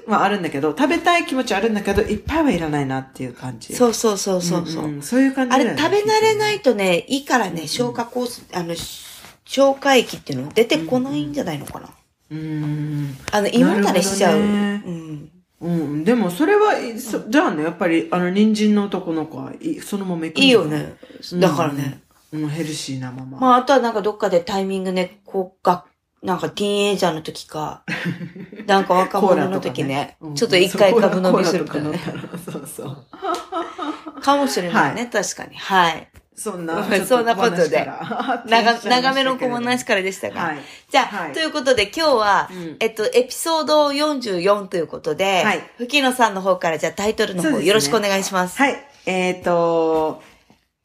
[0.07, 3.75] はあるんだけど、食べたい気持ちあるんだけど、いっぱいはいらないなっていう感じ。
[3.75, 8.75] そうそうそうそうそう、うんうん、そういう感じあれ食べ慣れないとね、いいからね、消化コース、あの、
[9.47, 11.89] 消化液っていうの出てこないんじゃないのかな。
[12.31, 13.17] うん。
[13.33, 14.41] あの、胃もたれしちゃう。
[14.41, 15.31] うん。
[15.61, 20.97] うん、でもそれは、そじゃあね、やっぱり、あの、人参の男の子は、そのままいくいいよね。
[21.35, 22.03] だからね。
[22.33, 23.39] うん、ヘルシーなまま。
[23.39, 25.85] まあ、あとはなんかどっかでタイミングね、こう、が、
[26.23, 27.85] なんかティーンエイジャーの時か、
[28.67, 31.99] なんか若者の時ね、ねうん、ちょっと一回株飲みするかね。
[32.45, 34.21] そうそう。
[34.21, 35.57] かもしれないね、はい、確かに。
[35.57, 36.09] はい。
[36.37, 37.91] そんな、そんなことで。
[38.47, 40.41] 長、 長めの小話からでしたが。
[40.41, 40.59] はい、
[40.91, 48.59] じゃあ、はい、ということで今日は、うん、えっと、エピソード44ということで、はい、吹野さんの方からじゃあタイトルの方、よろしくお願いします。
[48.59, 48.87] はい。
[49.07, 50.23] えっ、ー、と、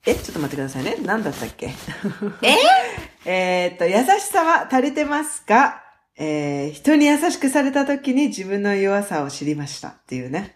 [0.06, 0.96] え、ちょっと待ってくださいね。
[1.02, 1.70] 何だったっけ？
[2.42, 2.56] え？
[3.26, 5.84] えっと、優しさは足りてますか？
[6.18, 10.56] えー、人に優しくされた時に自分の弱さを知りましたっていうね。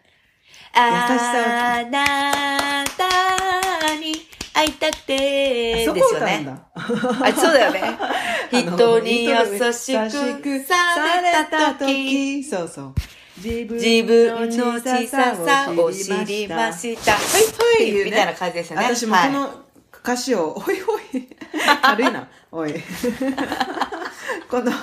[0.75, 1.45] 優しさを。
[1.79, 3.44] あなたに
[4.55, 6.47] 会いたくてですよね。
[6.73, 7.81] あ、そうだよね。
[8.49, 9.35] 人に優
[9.73, 9.93] し
[10.41, 12.41] くされた時。
[12.41, 12.93] そうそう。
[13.37, 17.11] 自分の小ささを知りました。
[17.11, 17.19] は
[17.79, 18.85] いはい、みたいな感じですよね。
[18.85, 19.65] 私もこの
[20.01, 21.27] 歌詞を、 おいおい、
[21.81, 22.73] 軽いな、おい。
[24.49, 24.77] この、こ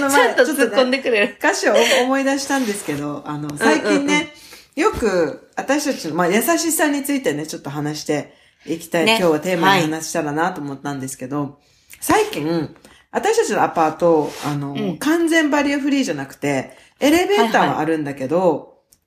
[0.00, 1.36] の前、ちょっと突っ込んでくれる。
[1.38, 4.34] 歌詞を思い出したんですけど、あの、最近ね、
[4.74, 11.52] よく私たちの、まあ、優しさについてね、ちょっと話して、行きたい、ね、今日はテーマに話したらなと思ったんですけど、はい、
[12.00, 12.74] 最近、
[13.12, 18.58] 私たちのアパート、あの、うん、完全バリアフリーじゃなくて、エレベーターはあるんだけど、はいはい、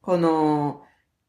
[0.01, 0.81] この、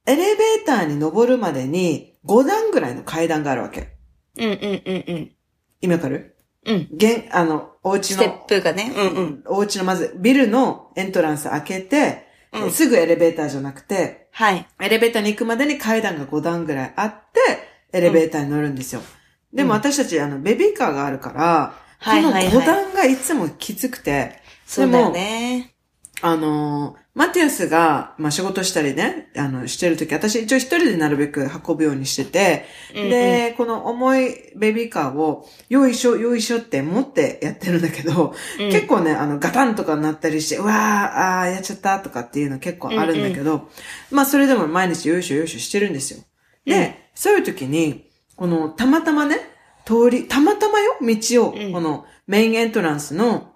[0.06, 3.96] エレベーターに登るまでに5段ぐらいの階段があるわけ。
[4.38, 5.32] うんうんうんうん。
[5.80, 6.36] 今わかる？
[6.66, 6.88] うん。
[6.92, 8.16] 現、あの、お家の。
[8.16, 8.92] ステップがね。
[8.96, 9.42] うんうん。
[9.46, 14.66] お家のまず、ビルのエントランス開けて、うん、すぐエレベーターじゃなくて、はい。
[14.80, 19.00] エレベーターに行くまでに階段が5段ぐらいあって、エレベーターに乗るんですよ。
[19.00, 25.74] うん、でも私たち、あの、ベビーカーがあるから、この5段がいつもきつくて、そうだよね。
[26.22, 43.66] あの、マティアスが、まあ、仕事したりね、あの、してるとき、私一応一人でなるべく運ぶようにしてて、うんうん、で、この重いベビーカーを、よいしょ、よいしょって持ってやってるんだけど、うん、結構ね、あの、ガタンとかなったりして、うわー、あー、やっちゃったとかっていうの結構あるんだけど、うんうん、
[44.10, 46.22] まあ、それでも毎日よいしょよいしょしてるんですよ。
[46.70, 49.36] で、うん、そういう時に、この、たまたまね、
[49.84, 53.52] 通り、たまたまよ、道を、この、メインエントランスの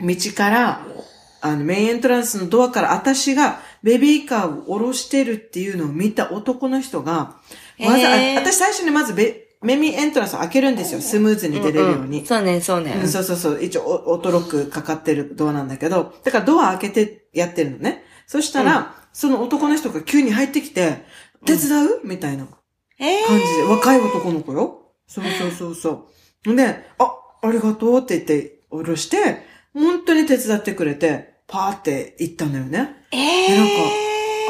[0.00, 0.86] 道から、
[1.40, 7.36] あの、メインエントランスのドアから私がベビーカーを下ろしてるっていうのを見た男の人が、
[7.78, 11.00] まず、私最初にまずベ、メミエントランスを開けるんですよ。
[11.00, 12.04] スムーズに出れるように。
[12.04, 13.08] うんうん、そうね、そうね、うん。
[13.08, 13.62] そうそうそう。
[13.62, 18.04] 一応、オートロックかかってるドアなんだけど、だからドア開けてやってるのね。
[18.26, 21.04] そしたら、うん、その男の人が急に入ってきて、
[21.46, 22.56] 手伝う、みたいな感
[22.98, 24.92] じで、若い男の子よ。
[25.06, 26.08] そうそうそうそ
[26.46, 26.56] う。
[26.56, 29.42] で、あ、ありがとうって言って、下ろして、
[29.74, 32.96] 本当に手伝ってくれて、パーって行ったのよね。
[33.10, 33.72] ええー、なんか、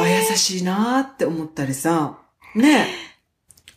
[0.02, 2.18] あ、優しいなーって思ったりさ、
[2.54, 2.88] ね、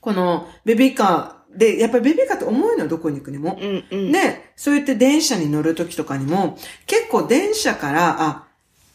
[0.01, 3.57] このベビーカーで、やっぱりベビーカーって重いのよ、どこに行くにも。
[3.61, 8.47] うんうん、で、そう言って電車に乗るときとかにも、結構電車から、あ、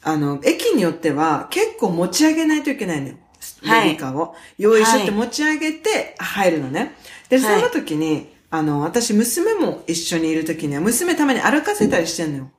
[0.03, 3.15] あの、駅によっては結構持ち上げないといけないのよ。
[3.63, 4.35] ベビーカーを。
[4.59, 6.95] 用意しって持ち上げて入るのね。
[7.29, 12.51] で、その時に、あの、私、娘も一緒にいる時には、娘たまに歩かせたりしてんのよ。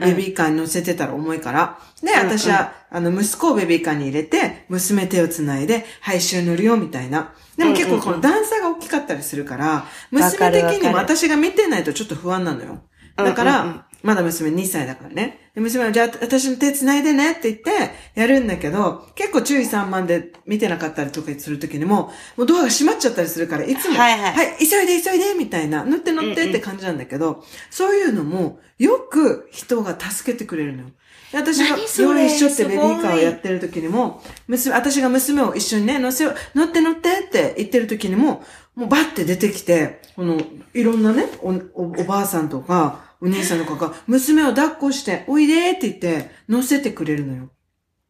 [0.00, 1.78] ベビーカーに乗せてたら重いから。
[2.02, 7.32] で、私は、あの、息子をベビーカーに入れて、娘手を繋いで、はい、一緒に乗るよ、みたいな。
[7.56, 12.82] でも結構この段差が大きかったりするから、娘的にも私が見てないとちょっと不安なのよ。
[13.24, 15.50] だから、まだ娘2歳だからね。
[15.56, 17.70] 娘は、じゃあ私の手繋いでねって言って、
[18.14, 30.88] やるんだけど、結構注意散漫で見てなかったりとかするときにも、もうドアが閉まっちゃったりするから、いつも、はい、はい、はい、急いで急いでみたいな、乗って乗ってって感じなんだけど、うんうん、そういうのも、よく人が助けてくれるのよ。
[31.32, 38.44] 私が用意しょってベビーカーをやってる時にも、娘、私が娘を一緒にね、乗せよ、乗って乗ってって言ってる時にも、
[38.76, 40.40] もうバッて出てきて、この、
[40.72, 47.50] いろんなね、お、おおばあさんとか、お兄さんとかが、娘を抱っこして、おいでって言って、乗せてくれるのよ。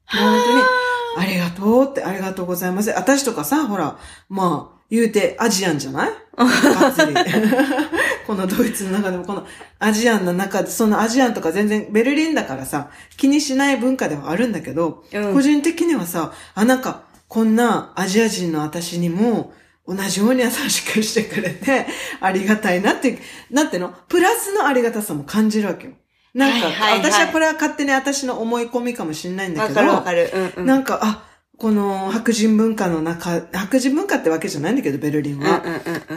[0.06, 0.62] 本当に、
[1.16, 1.24] あ。
[1.24, 2.90] りがとうって、ありがとうございます。
[2.90, 6.10] 私とかさ、ほら、まあ、言うてアジアンじゃない？
[8.26, 9.46] このドイツの中でも、この
[9.78, 19.52] アジアンの中で、そのアジアンとか全然ベルリンだからさ、気にしない文化ではあるんだけど、うん、個人的にはさ、あ、なんか、こんなアジア人の私にも、
[19.88, 21.86] 同じように優しくしてくれて、
[22.20, 23.18] ありがたいなって、
[23.50, 23.94] なんての？
[24.08, 25.94] プラスのありがたさも感じるわけよ。
[26.34, 30.30] なんか、はいはいはい、私はこれは勝手に私の思い込みかもしれないんだけど、わかるわかる。
[30.56, 31.24] うんうん、なんか、あ、
[31.56, 35.62] この白人文化の中、白人文化ってわけじゃないんだけど、ベルリンは。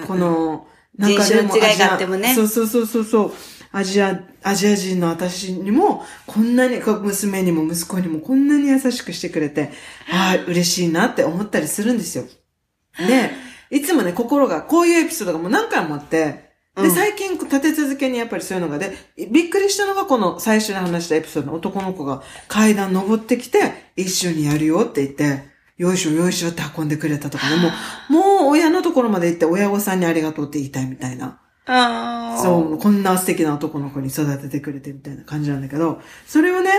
[0.06, 2.36] この、なんかでも違いがあってもね。
[2.36, 3.34] そうそうそうそうそう。
[3.72, 9.72] アジア、アジア人の私にも、こんなに、娘にも息子にもこんなに優しくしてくれて、
[10.12, 12.26] ああ、嬉しいなって思ったりするんですよ。
[12.98, 13.32] で、
[13.72, 18.94] いつもね、心が、こういうエピソードがもう何回もあって、で、最近立て続けにやっぱりそういうのがで、
[19.30, 27.70] びっくりしたのがこの最初に話したエピソードの男の子が階段登ってきて、一緒にやるよって言って、よいしょよいしょって運んでくれたとかね、も
[28.10, 31.42] う、もう親のところまで行って親御さんにありがとうって言いたいみたいな。
[32.42, 36.72] そう、こんな素敵な男の子に育ててくれてみたいな感じなんだけど、それをね、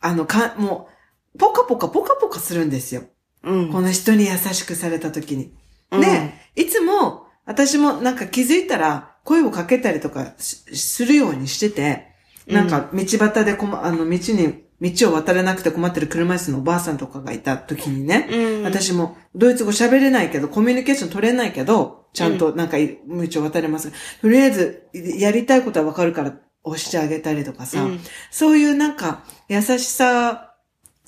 [0.00, 0.88] あの、か、も
[1.34, 3.02] う、ポカポカポカポカするんですよ。
[3.42, 5.52] うん、この人に優しくされた時に。
[5.90, 12.08] で、いつも、私もなんか気づいたら、声をかけたりとかするようにしてて、
[12.46, 23.92] なんか道端でこま、あの道に、道を渡れなくて困ってる車椅子のおばあさんとかがいた時にね、うん、私もドイツ語喋れないけど、コミュニケーション取れないけど、ちゃんとなんか道を渡れます。
[24.20, 28.00] とりあえず、やりたいことはわかるから押してあげたりとかさ、うん、
[28.30, 30.54] そういうなんか優しさ、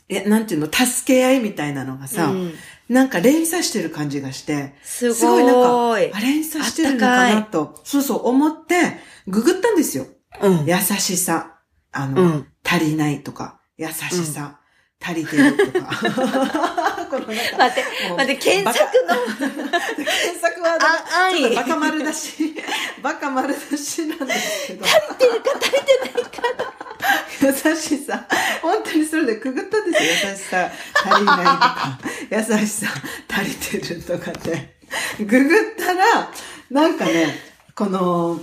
[0.09, 2.53] え、なんていうの、助け合いみたいなのがさ、うん、
[2.89, 5.15] なんか連鎖してる感じがして、すごい。
[5.15, 10.07] すごいなんか、あ、連鎖してるのかなと、そうそう思って、ググったんですよ。
[10.41, 10.67] うん。
[10.67, 11.61] 優しさ、
[11.93, 14.59] あの、うん、足りないとか、優しさ、
[15.01, 15.91] うん、足りてるとか。
[17.13, 19.15] この待って、待って、検索の。
[19.37, 22.55] 検索ワードあ、ちょっとバカ丸出し、
[23.03, 24.87] バカ丸出しなんですけど。
[24.87, 27.69] 足りてるか足りてないか。
[27.69, 28.27] 優しさ。
[28.63, 30.31] 本当にそれでくぐったんですよ。
[30.31, 30.71] 優しさ
[31.05, 31.99] 足りないとか、
[32.31, 32.87] 優しさ
[33.29, 34.77] 足りてるとかって。
[35.19, 36.31] ググったら、
[36.71, 37.39] なんかね、
[37.75, 38.41] この、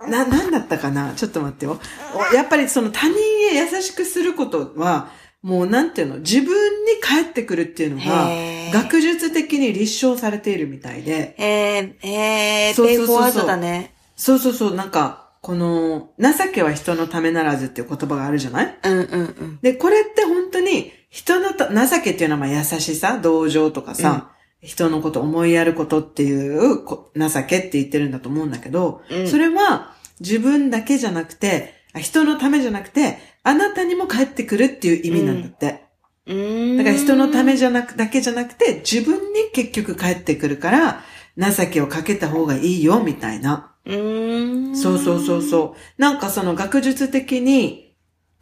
[0.00, 1.12] な、なんだったかな？
[1.14, 1.80] ちょっと待ってよ。
[2.14, 3.16] おやっぱりその他人
[3.52, 5.10] へ優しくすることは、
[5.42, 8.28] もうなんていうの、自分に返ってくるっていうのが
[8.72, 13.12] 学術的に立証されているみたいで、えー、えー、そうそうそうそう。
[13.12, 13.94] ペイフォワードだね。
[14.16, 18.78] そうそうそう、なんか、この、情けは人のためならずっていう言葉があるじゃない？
[18.82, 19.58] うんうんうん。
[19.62, 29.28] で、これって本当に、人のた情けっていうのはまあ優しさ、同情とかさ、人のこと思いやることっていうこ情けって言ってるんだと思うんだけど、うん。
[29.28, 35.84] それは自分だけじゃなくて、あ人のためじゃなくて、あなたにも返ってくるっていう意味なんだって。
[36.26, 36.76] うーん。
[36.76, 41.02] だから人のためじゃなく、だけじゃなくて、自分に結局返ってくるから、
[41.36, 43.74] 情けをかけた方がいいよ、みたいな。
[43.84, 44.76] うーん。
[44.76, 46.00] そうそうそうそう。
[46.00, 47.96] なんかその学術的に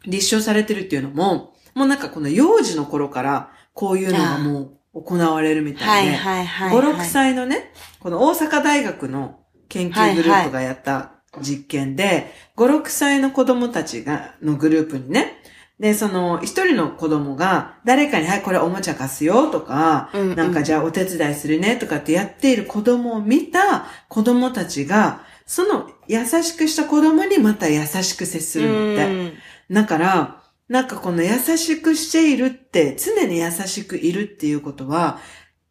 [0.05, 6.77] 立証されてるっていうのも、もうなんかこの幼児の頃からこういうのがもう行われるみたはいいで、はいはい。
[6.77, 15.41] 5、6歳のね、この大阪大学の研究グループがやった実験で、5、6歳の子供たちが、のグループにね、
[15.79, 29.33] で、その、一人の子供が、誰かに、はい、これおもちゃ貸すよとか、うんうんなんかじゃあお手伝いするねとかってやっている子供を見た子供たちが、その優しくした子供にまた優しく接するんだって。
[29.71, 35.19] だから、なんかこの優しくしているって、常に優しくいるっていうことは、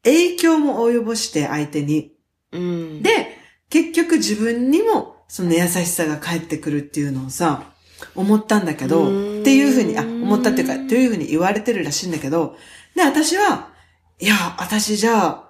[0.05, 2.13] 影響も及ぼして相手に。
[2.53, 3.37] で、
[3.69, 7.73] 結局自分にもその優しさが返ってくるっていうのをさ、
[8.15, 9.09] 思ったんだけど、っ
[9.43, 12.57] ていうふうに、あ、思ったっていうか、というふうに言われてるらしいんだけど、
[12.95, 13.71] で、私は、
[14.19, 15.47] いや、私じゃあ、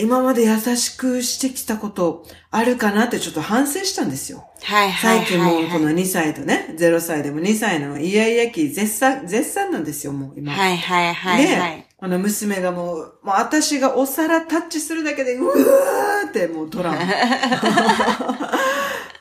[0.00, 4.48] 今まで優しくしてきたことあるかなってちょっと反省したんですよ。
[4.62, 5.26] はいはいはい。
[5.26, 10.52] 最近もうこの2歳とね、0歳でも2歳のイヤイヤ期絶賛、絶賛なんですよ、もう今。
[10.52, 11.78] はいはいはいはい。
[11.78, 16.98] で、この娘がもう、もう私がお皿タッチするだけで、うわーってもうドラマ。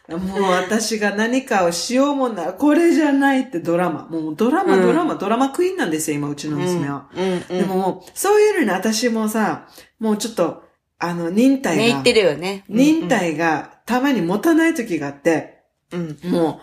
[0.10, 4.08] もう私が何かをしようもんなら、これじゃないってドラマ。
[4.10, 7.10] もうドラマ、うんドラマ、ドラマクイーンなんですよ、今、うちの娘は。
[7.14, 7.48] うんうん。
[7.48, 9.68] でもそういうのに私もさ、
[10.00, 10.64] もうちょっと、
[11.00, 12.64] あの、忍耐がね言って、るよね。
[12.70, 16.18] 忍耐がたまに持たない時があって、うん。
[16.24, 16.32] うん。
[16.32, 16.60] もう、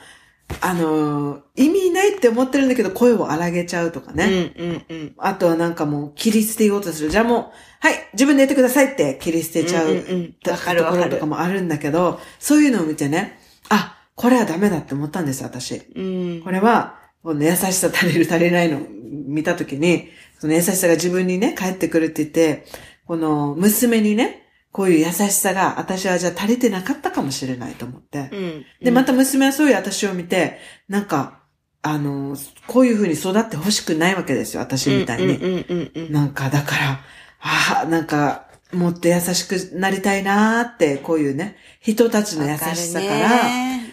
[0.61, 4.53] あのー意味ないって思ってるんだけど、声を荒げちゃうとかね。
[4.59, 5.15] うんうんうん。
[5.19, 7.11] あとはなんかもう切り捨てようとする。
[7.11, 7.45] じゃあもう、
[7.81, 10.15] はい、自分でやってくださいって切り捨てちゃう、うんうんう
[10.49, 13.39] んわかるところとかもあるんだけど、そういうのを見てね、
[13.69, 15.83] あ、これはダメだって思ったんです、私。
[15.95, 16.43] うん。
[16.43, 18.81] これは、この優しさ足りる足りないのを
[19.27, 20.09] 見たときに、
[20.41, 22.67] その優しさが自分にね、返ってくるって言って、
[23.07, 24.44] この娘にね、
[24.75, 28.29] こういう優しさが私はじゃあ足りてなかったかもしれないと思って。
[28.33, 28.65] うん。
[28.83, 30.59] で、また娘はそういう私を見て、
[30.89, 31.39] なんか、
[31.81, 35.37] あの、こういう風に育ってほしくないわけですよ、私みたいに。
[35.37, 36.13] うんうんうんうん。
[36.13, 37.01] なんか、だから、
[37.41, 43.29] ああ、なんか、もっと優しくなりたいなーって、こういうね、人たちの優しさから、ら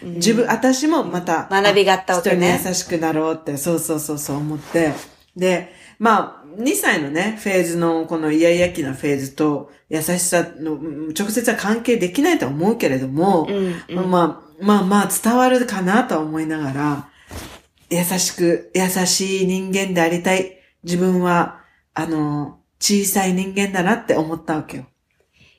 [0.02, 4.94] 自分、私もまた、学びがあったわけね人に優しくなろうって、そうそうそうそう思って、
[5.36, 14.10] で、まあ、2歳のね、フェーズの、このイヤイヤ期のフェーズと、優しさの、うん直接は関係できないとは思うけれども、うんうん。
[14.10, 17.08] まあ、まあまあ伝わるかなとは思いながら、
[17.90, 20.58] 優しく、優しい人間でありたい。
[20.82, 21.60] 自分は、
[21.94, 24.86] あの、小さい人間だなって思ったわけよ。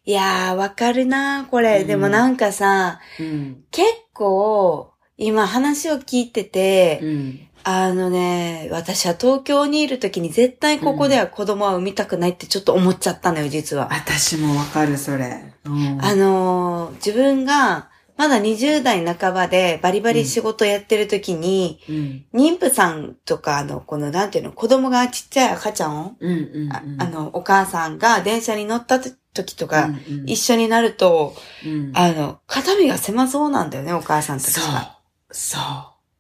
[0.06, 1.82] いやー、わかるなこれ。
[1.82, 3.64] うんでもなんかさ、うん。
[3.72, 7.40] 結構、今話を聞いてて、うん。
[7.64, 13.90] あのね、私は東京にいる時に絶対ここでは子供は産みたくないってちょっと思っちゃったのよ、実は。
[13.94, 15.54] 私もわかる、それ。
[15.66, 16.00] うん。
[16.04, 22.26] あのー自分がまだ20代半ばでバリバリ仕事やってる時に、うん。
[22.34, 26.32] 妊婦さんとか、あの、この、なんていうの、子供がちっちゃい赤ちゃんを、うん。
[26.32, 26.72] うん。
[26.72, 34.98] ああの、お母さんが電車に乗った時とか、うんうん一緒になると、うん、あの、肩身が狭そうなんだよね、お母さんたちそうが。。
[35.32, 35.58] そ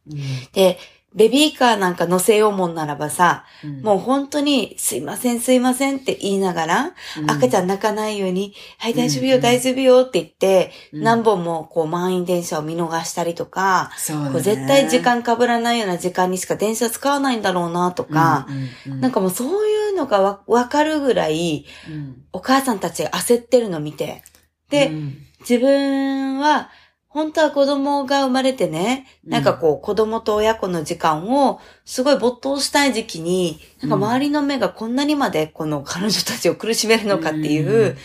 [0.07, 0.11] う。
[0.11, 0.17] うん
[0.51, 0.79] で、
[1.15, 3.81] ベビーカーなんか乗せようもんならばさ、うん。
[3.81, 6.91] もう本当に、すいません、すいませんって言いながら、
[7.27, 11.03] 赤ちゃん泣かないように、はい、大丈夫よ、うん大丈夫よって言って、うん。
[11.03, 14.31] 何本もこう満員電車を見逃したりとか、ね。
[14.31, 18.47] こう絶対時間被らないような時間にしか電車使わないんだろうなとか、
[18.85, 22.23] うんうんなんかもうそういうのがわわかるぐらい、うん。
[22.31, 24.23] お母さんたちが焦ってるのを見て、
[24.69, 25.17] で、うん。
[25.41, 26.69] 自分は、
[27.13, 37.97] 本当は子供が生まれてね、なんかこう、子供と親子の時間を、すごい没頭したい時期に、なんか周りの目がこんなにまでこの彼女たちを苦しめるのかっていう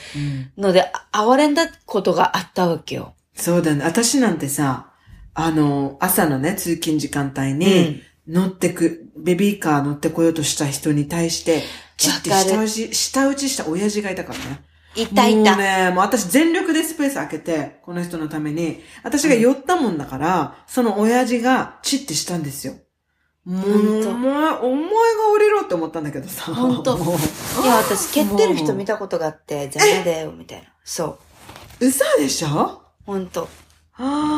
[0.59, 3.15] ので、哀れんだことがあったわけよ。
[3.33, 3.83] そうだね。
[3.83, 4.91] 私なんてさ、
[5.33, 11.63] あの、朝のね、通勤時間帯に、乗ってく、ベビーカー乗ってこようとした人に対して、
[11.97, 14.68] ちって下打ち、下打ちした親父がいたからね。
[15.03, 15.53] いたいた。
[15.53, 22.75] もうね、もう私全力でスペース開けて、この人のために、私が寄ったもんだから、うん、その親父がチってしたんですよ。
[23.45, 24.59] もう、お前、お前が
[25.33, 26.53] 降りろって思ったんだけどさ。
[26.55, 27.01] 本当い
[27.67, 30.69] や、私、蹴ってる人見たことがあって、邪魔だよ、みたいな。
[30.85, 31.19] そ
[31.81, 31.87] う。
[31.87, 32.83] 嘘でしょ？
[33.07, 33.49] 本当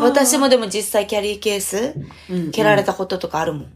[0.02, 1.94] 私もでも実際キャリーケース、
[2.52, 3.72] 蹴られたこととかあるもん。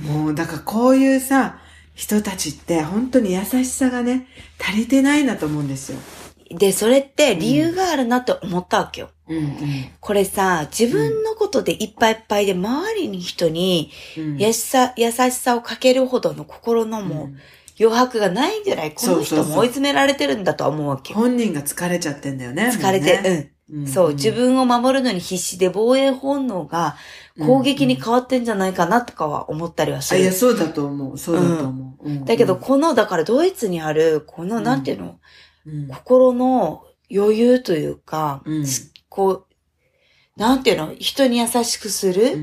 [0.00, 1.58] もう、だからこういうさ、
[1.98, 4.28] 人たちって本当に優しさがね、
[4.60, 5.98] 足りてないなと思うんですよ。
[6.56, 9.10] で、それって理由があるなって思ったわけよ。
[9.28, 9.54] うんうん、
[9.98, 18.94] これさ、自分のことでいっぱいいっぱいで、周りに人に優しさ、優しさをかけるほどの心のもう余白がないんじゃない？
[18.94, 22.70] この人も追い詰められてるんだとは思うわけ本人が疲れちゃってんだよね。
[22.72, 23.50] 疲れて、ね、うん。
[23.86, 26.96] そう、自分を守るのに必死で防衛本能が
[27.38, 30.20] 攻撃に変わってんじゃないかなとかは思ったりはする。
[30.20, 31.18] いや、そうだと思う。
[31.18, 32.08] そうだと思う。
[32.08, 35.18] うん、だけど、この、だからドイツにある、この、なんていうの、
[35.88, 38.42] 心の余裕というか、
[39.08, 39.46] こう、
[40.36, 42.38] なんていうの、人に優しくする、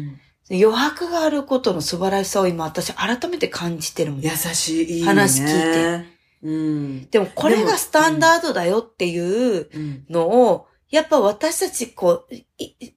[0.49, 4.21] 余白があることの素晴らしさを今私改めて感じてるもん。
[4.21, 6.05] 優しい、いい、ね、話聞いて。
[6.43, 7.09] うん。
[7.09, 9.69] でもこれがスタンダードだよっていう
[10.09, 12.35] のを、やっぱ私たち、こう、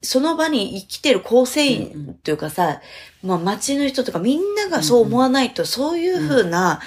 [0.03, 2.81] その場に生きてる構成員というかさ、
[3.23, 6.81] うん、まあ街の人とかみんながそう思わないと、そういうふうな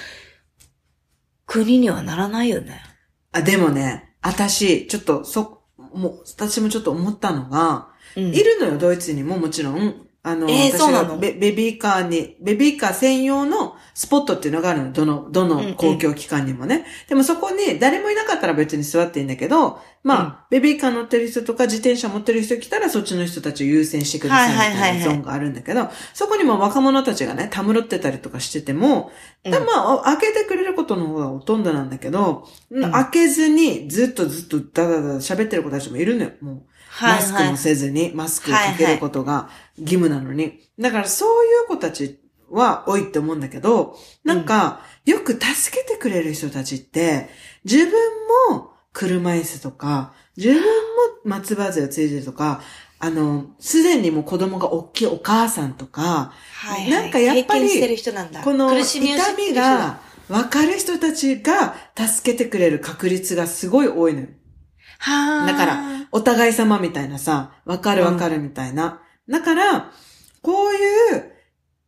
[1.46, 2.80] 国にはならないよね。
[3.32, 10.06] あ、でもね、私、ちょっと、そ、もう、私もちょっと思ったのが、うん、いるのよ、ドイツにももちろん。
[10.22, 14.92] あの、えー、私がベベビーカーに、ベビーカー専用のスポットっていうのがあるの。
[14.92, 16.76] どの、どの公共機関にもね。
[16.76, 29.12] うんうん、でもそこに誰もいなかったら別に座っていいんだけど、まあ、うん、ベビーカー乗ってる人とか自転車持ってる人来たらそっちの人たちを優先してくださいみたいなゾーンがあるんだけど、そこにも若者たちがね、たむろってたりとかしてても、
[29.44, 29.58] うん、ま
[30.00, 36.62] あ、開けてくれることの方がほとんどなんだけど、うん、開けずにずっとずっとダダダ喋ってる子たちもいるのよ、もう。
[37.00, 40.60] マスクもせずに、マスクをかけることが義務なのに。
[40.78, 42.20] だからそういう子たち
[42.52, 47.28] は多いって思うんだけど、なんか、よく助けてくれる人たちって、
[47.64, 47.90] 自分
[48.50, 50.64] も車椅子とか、自分も
[51.24, 52.60] 松葉杖をついてるとか、
[52.98, 57.68] あの、すでにも子供が大きいお母さんとか、はい、はい、なんかやっぱり、
[58.44, 59.00] この痛
[59.36, 59.98] みが
[60.28, 64.28] 分かる人たちが助けてくれる確率がすごい多いのよ。
[64.98, 65.82] はだから、
[66.12, 69.00] お互い様みたいなさ、わかるわかるみたいな。
[69.26, 69.90] うん、だから、
[70.42, 71.31] こういう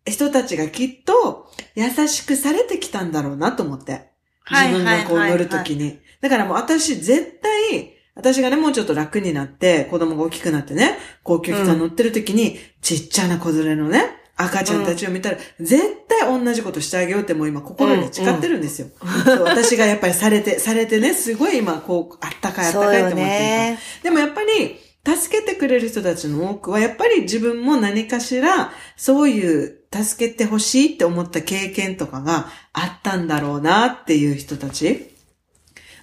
[0.07, 4.13] 人たちがきっと優しくされてきたんだろうなと思って。
[4.51, 5.99] 自分がこう乗るときに。
[6.21, 14.03] だからもう私絶対、私がね、もうちょっと楽になって、子供が大きくなってね、高級機関乗ってる時に、うん、ちっちゃな子連れのね、
[14.37, 18.89] 赤ちゃんたちを見たら、うん、絶対同じことしてあげようってもう今心に誓ってるんですよ。
[19.27, 23.79] うんうん、 私がやっぱりされて、されてね、すごい今こう、あったかいあったかいって思ってるね。
[24.03, 35.11] でもやっぱり、助けてくれる人たちの多くは、やっぱり自分も何かしら、そういう助けてほしいって思った経験とかがあったんだろうなっていう人たち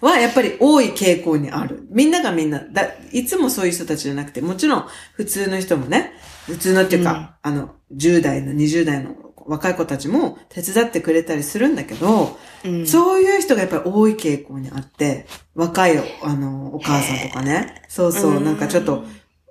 [0.01, 1.87] は、やっぱり多い傾向にある。
[1.89, 6.13] みんながみんな、だいつもそういう人たちじゃなくて、もちろん普通の人もね、
[6.45, 9.15] 普通のっていうか、うん、あの、10代の20代の
[9.51, 15.25] 若い子たちも手伝ってくれたりするんだけど、うん、そういう人がやっぱり多い傾向にあって、
[15.55, 19.03] 若い、あの、お母さんとかね、そうそう、なんかちょっと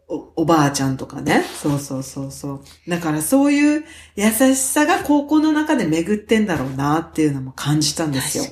[0.08, 1.44] お、おばあちゃんとかね。
[1.62, 2.60] そうそうそうそう。
[2.88, 3.84] だからそういう
[4.16, 8.44] 優しさが高校の中で巡ってんだろうなっていうのも感じたんですよ。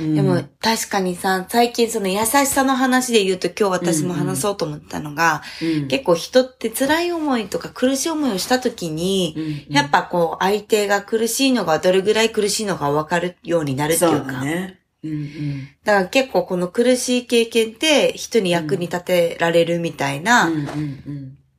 [0.00, 14.32] でも確かにさ、最近その優しさの話で言うと今日私も話そうと思ったのが、うんうん、結構人って辛い思いとか苦しい思いをした時に、うんうん、やっぱこう相手が苦しいのがどれぐらい苦しいのかわかるようになるっていうか。
[14.32, 14.80] そうね。
[15.04, 20.50] うんうん、だから結構この苦しい経験って人に役に立てられるみたいな。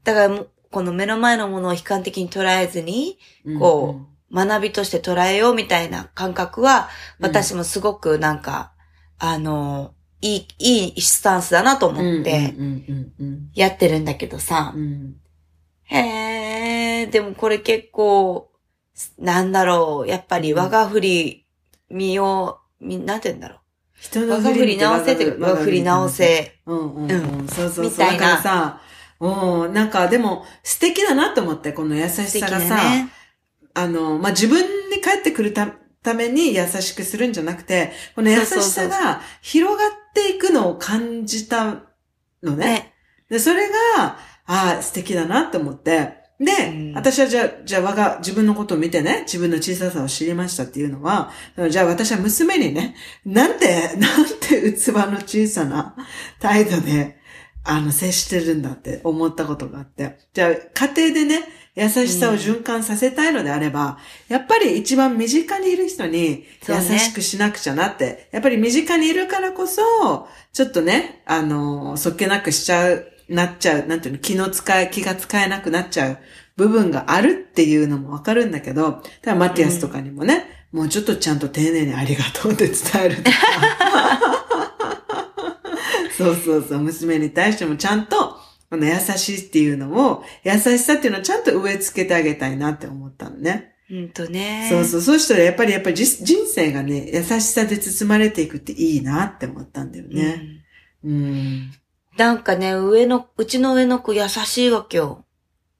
[0.03, 3.19] だからこの目の前のものを悲観的に捉えずに、
[3.59, 8.73] こう、うんうん学びとして捉えようみたいな感覚は、私もすごくなんか、
[9.21, 12.53] うん、あの、いい、いいスタンスだなと思って、
[13.53, 15.15] やってるんだけどさ、うん、
[15.83, 18.51] へえ、でもこれ結構、
[19.19, 21.45] なんだろう、やっぱり我が振り、
[21.89, 23.59] 身を、み、なんて言うんだろう。
[23.99, 26.59] 人の振り直せって、我が振り直せ。
[26.65, 27.47] うんうん、うん。
[27.47, 27.85] そうそうそう。
[27.85, 28.41] みたいな。
[28.41, 28.81] さ、
[29.19, 33.09] うん、なんかでも素敵だなと思って、この優しさがさ、ね、
[33.75, 35.67] あの、まあ、自分に帰ってくるた
[36.01, 41.83] ために優しくするんじゃなくて、この優しさが広がっていくのを感じた
[42.41, 42.65] のね。
[42.65, 42.93] ね
[43.29, 44.17] で、それが、
[44.47, 51.31] ああ、素敵だなって思って、で、うん、私はじゃあ、じゃあ我が自分のことを見てね、自分の小ささを知りましたっていうのは、
[51.69, 52.95] じゃあ私は娘にね、
[53.25, 55.95] なんて、なんて器の小さな
[56.39, 57.17] 態度で、
[57.63, 60.19] あの、接してるんだって思ったことがあって。
[60.33, 61.43] じゃあ、家庭でね、
[61.75, 63.97] 優しさを循環させたいのであれば、
[64.29, 69.81] うん、やっぱり一番身近にいる人に優しくしなくちゃなって、ね、やっぱり身近にいるからこそ、
[70.53, 76.17] ちょっとね、あの、そっけなくしちゃう、なっちゃう、なんていうの、気の使い、気が使えなくなっちゃう
[76.55, 83.31] 部分があるっていうのもわかるんだけど、ただマティアスとかにもね、うん、もうちょっとちゃんと丁寧にありがとうって伝えるとか。
[86.17, 88.24] そうそうそう、娘に対してもちゃんと、
[88.75, 93.75] この優しいっていうのを、優しさっていうのをちゃんと植え付けてあげたいなって思ったのね。
[93.89, 94.67] うんとね。
[94.69, 95.01] そうそう。
[95.01, 100.63] そうしたらやっぱりやっぱり人生がね、優しさで包まれていくっていいなって思ったんだよね。
[101.03, 101.11] うん。
[101.11, 101.71] うん、
[102.17, 105.25] なんかね、上の、うちの上の子優しいわけよ。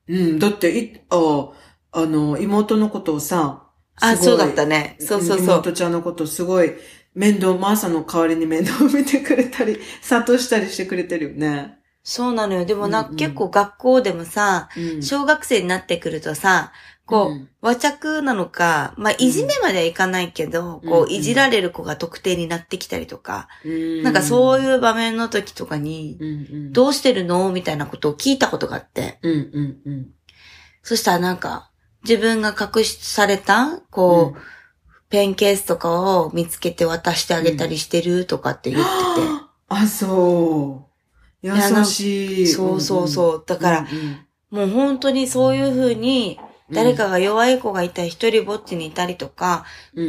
[0.07, 0.39] うん。
[0.39, 1.51] だって、い、あ、
[1.91, 3.63] あの、妹のことをさ、
[3.99, 4.95] あ、そうだったね。
[4.99, 5.45] そうそうそう。
[5.45, 6.73] 妹ちゃんのことすごい、
[7.13, 11.79] 面倒、マーサの代わりに面倒を見てくれたり、諭したりしてくれてるよね。
[12.08, 12.66] そうなのよ。
[12.66, 16.72] でもな、うんうん、結構学校でもさ、うん、小学生になってくるとさ、
[17.06, 26.20] こう、うん、和着なのか、まあ、いじめまではいかないけど、うん、こう、いじられる子が特定になってきたりとか、うん、なんかそういう場面の時とかに、
[26.72, 29.20] どうしてるのみたいなことを聞いたことがあって、
[30.84, 31.72] そしたらなんか、
[32.03, 34.39] 自分が隠された、こう、
[35.10, 35.89] ペンケースとか
[36.20, 39.28] を見つけて渡してあげたりしてるとかって言ってて。
[39.70, 40.94] あ、そう。
[41.53, 42.47] 優しい。
[42.47, 43.43] そうそうそう。
[43.45, 43.87] だから、
[44.49, 46.39] もう本当にそういうふうに、
[46.71, 49.65] 誰かが弱い子がいたり、一人ぼっちにいたりとか、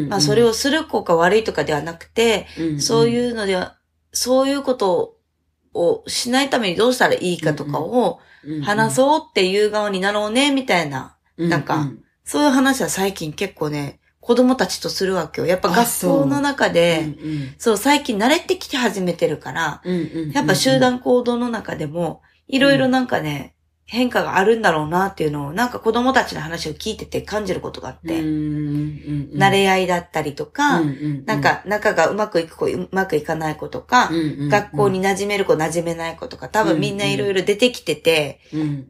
[0.08, 2.46] まあそれをする子が悪いとかではなくて、
[2.78, 3.76] そういうのでは、
[4.12, 5.16] そういうこと
[5.74, 8.20] をしないためにどうしたらいいかとかを
[8.62, 11.92] 話そうっていう側になろうね、みたいな、なんか、
[12.24, 15.46] そういう話は最近結構ね、子供たちとするわけよ。
[15.46, 17.04] やっぱ学校の中で、そう。
[17.04, 23.54] うんうん、そう最近慣れてきて始めてるから、うんうんうんうん、やっぱ集団行動の中でも、いろいろなんかね、
[23.88, 30.80] 変化があるんだろうなっていうのを、なんか子供たちの話を聞いてて感じることがあって、慣れ合いだったりとか、
[31.24, 34.10] なんか仲がうまくいく子、うまくいかない子とか、
[34.48, 38.40] 学校に馴染める子、馴染めない子とか、多分みんないろいろ出てきてて、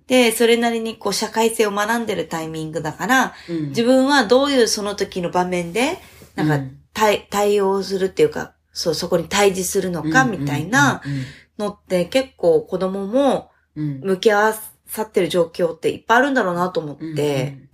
[0.06, 3.34] で、それなりにこう社会性を学んでるタイミングだから、
[3.68, 5.98] 自分はどういうその時の場面で、
[6.36, 6.58] なんか
[6.94, 11.02] 対対応するっていうか、そう、そこに対峙するのかみたいな
[11.58, 17.04] のって結構子供も向き合わせ去ってる状況っていっぱいあるんだろうなと思って。
[17.04, 17.68] うんうん、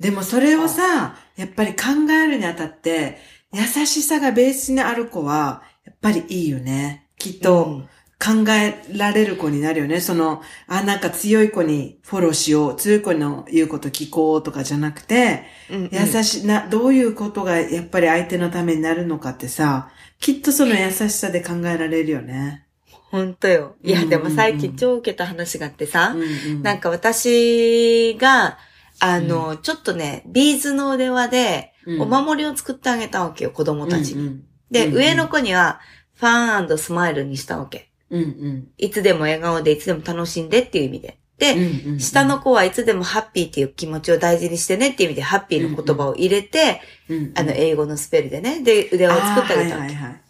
[0.00, 3.18] でもそれをさ、やっぱり考えるにあたって、
[3.52, 7.06] 優しさがベースにある子は、やっぱりいいよね。
[7.18, 7.82] きっと、
[8.20, 10.00] 考えられる子になるよね。
[10.00, 22.66] その、あ、なんか強い子にフォローしよう、強い子の言うこと聞こうとかじゃなくて、うんうん、優しな、どういうことがやっぱり相手のためになるのかってさ、きっとその優しさで考えられるよね。
[23.10, 23.76] ほんとよ。
[23.82, 26.24] いや、でも最近超受けた話があってさ、うんう
[26.58, 28.58] ん、なんか私が、
[29.00, 34.20] あの、うん、ちょっとね、ビーズの腕輪で、お守りを作ってあげたわけよ、子供たちに。
[34.20, 35.80] うんうん、で、うんうん、上の子には、
[36.16, 37.90] fun smile にしたわけ。
[38.10, 41.18] うんうん、いつでも笑顔で、いつでも楽しんでっていう意味で。
[41.38, 49.86] で、うんうん、下の子はいつでもハッピーっていう気持ちを大事にしてねっていう意味で、ハッピーの言葉を入れて、うんうん、あの、英語のスペルでね、で、腕輪を作ってあげたわけ。
[49.86, 50.20] はいはいはい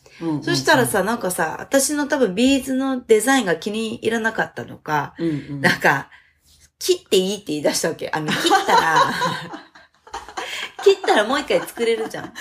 [0.43, 6.11] そしたらさ、なんかさ、私の多分ビーズのデザインが気に入らなかったのか、うんうん、なんか、
[6.79, 8.11] 切っていいって言い出したわけ。
[8.12, 8.97] あの、切ったら、
[10.85, 12.33] 切ったらもう一回作れるじゃん。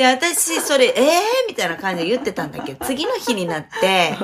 [0.00, 4.16] で、私、それ、ええー、みたいな感じで言ってたんだけど、次の日になって、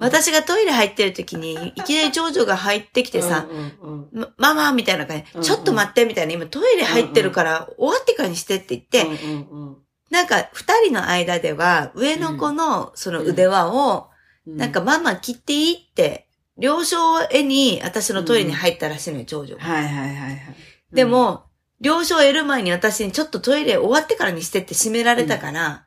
[0.00, 3.46] 私がトイレ入ってる時に、いきなり長女が入ってきてさ、
[3.82, 9.76] うんうん、ママみたいな感じで、ちょっと待って、みたいな、今トイレ入ってるから、終わってからにしてって言って、うんうんうん
[10.12, 14.10] なんか、二人の間では、上の子のその腕輪を、
[14.46, 20.38] なんか、ママ切っていいって、了承を得に、私のトイレに入ったらしいのよ、長女はいはいはいはい。
[20.92, 21.44] でも、
[21.80, 25.86] 了承を得る前に私にちょっとトイレ終わってからにしてって閉められたから、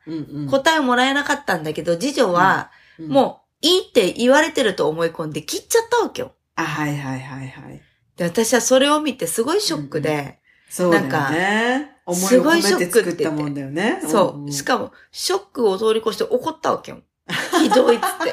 [0.50, 6.34] 答えもらえなかったんだけど、次女は、もう、いいって言われてると思い込んで切っちゃったわけよ。
[6.56, 7.80] あ、はいはいはいはい。
[8.16, 11.08] で、私はそれを見てすごいショックで、そうだよね。
[11.08, 14.00] なんか、思いを込めて作ったもんだよね。
[14.06, 14.50] そう。
[14.52, 16.98] しかも、ショックを通り越して怒ったわけよ。
[17.60, 18.30] ひどいっつって。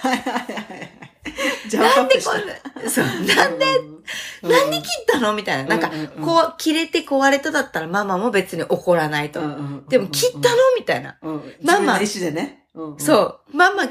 [0.00, 1.00] はいはいはい。
[1.76, 3.66] なんでこんな、そう、なんで、
[4.42, 5.76] なんで切ったのみたいな。
[5.76, 9.40] なんか、こう、切れて壊れただったらママも別に怒らないと。
[9.88, 11.18] でも、切ったのみたいな。
[11.62, 12.00] ママ。
[12.00, 12.66] 意思でね。
[12.98, 13.56] そう。
[13.56, 13.88] ママ、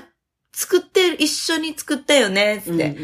[0.51, 2.97] 作って、一緒に作ったよね、って。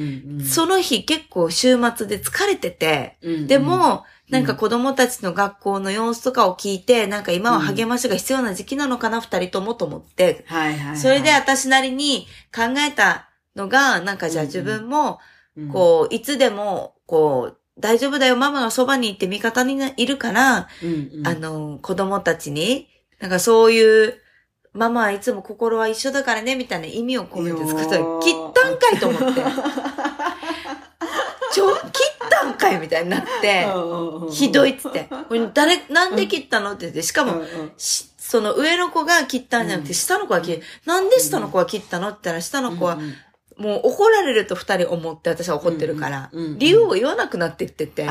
[0.44, 3.18] その日結構週末で疲れてて、
[3.48, 10.46] でも、なんか子供たちの学校の様子とかを聞いて、なんか今は励ましが必要な時期なのかな、二人ともと思って。
[10.48, 10.98] はいはい。
[10.98, 15.20] それで私なりに考えたのが、なんかじゃあ自分も、
[15.72, 20.70] こう、いつでも、こう、大丈夫だよ、ママがそばに行って味方にいるから、
[21.24, 22.88] あの、子供たちに、
[23.20, 24.16] なんかそういう、
[24.74, 29.42] ママはいつも心は一緒だからね、みたいな意味を込めて作ったら、切ったんかいと思って。
[31.56, 33.66] ちょ、切ったんかいみたいになって、
[34.30, 35.08] ひどいっつって。
[35.54, 36.74] 誰、なんで切ったの？
[36.74, 37.44] って言って、しかも、
[37.78, 40.64] その上の子が切ったんじゃなくて、下の子が切る。
[40.86, 42.10] なんで下の子が切ったの？
[42.10, 42.98] って言ったら、下の子は、
[43.58, 48.06] もう怒られると二人思って私は怒ってるから、理由を言わなくなってってて。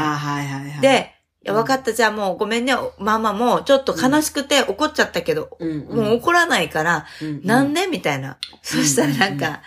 [0.81, 1.11] で、
[1.45, 1.93] いや、分かった。
[1.93, 2.73] じゃあもうごめんね。
[2.99, 7.05] ママもちょっと悲しくて怒っちゃったけど、もう怒らないから、
[7.43, 7.89] なんで？
[7.89, 8.39] みたいな。
[8.63, 9.61] そしたらなんか、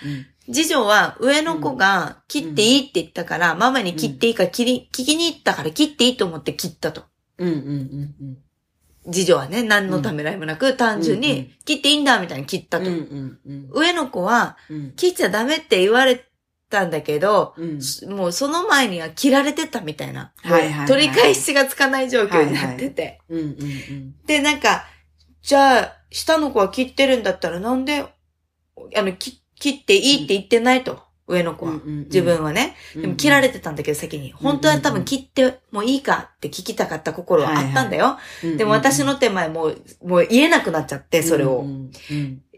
[0.52, 7.04] 次女は上の子が切っていいって言ったから、ママに切っていいか切り、聞きに行ったから切っていいと思って切ったと。
[9.12, 12.89] 次女はね、何のためらいもなく、単純に切っていいんだみたいに切ったと。
[13.72, 14.58] 上の子は、
[14.95, 16.26] 切っちゃダメって言われ
[16.70, 17.54] たんだけど、
[18.10, 20.34] もうその前には切られてたみたいな。
[20.88, 23.22] 取り返しがつかない状況になってて。
[24.26, 24.86] で、なんか、
[25.41, 28.06] じゃあ、下の子は切ってるんだったらなんで、
[28.95, 31.08] あの、切切っていいって言ってないと。
[31.28, 31.74] 上の子は。
[32.05, 32.76] 自分はね。
[32.95, 34.32] でも切られてたんだけど先に。
[34.32, 38.18] 本当は多分切ってもいいかって聞きたかった心はあったんだよ。
[38.58, 41.66] でも私の手前もう、もう言えなくなっちゃって、それを。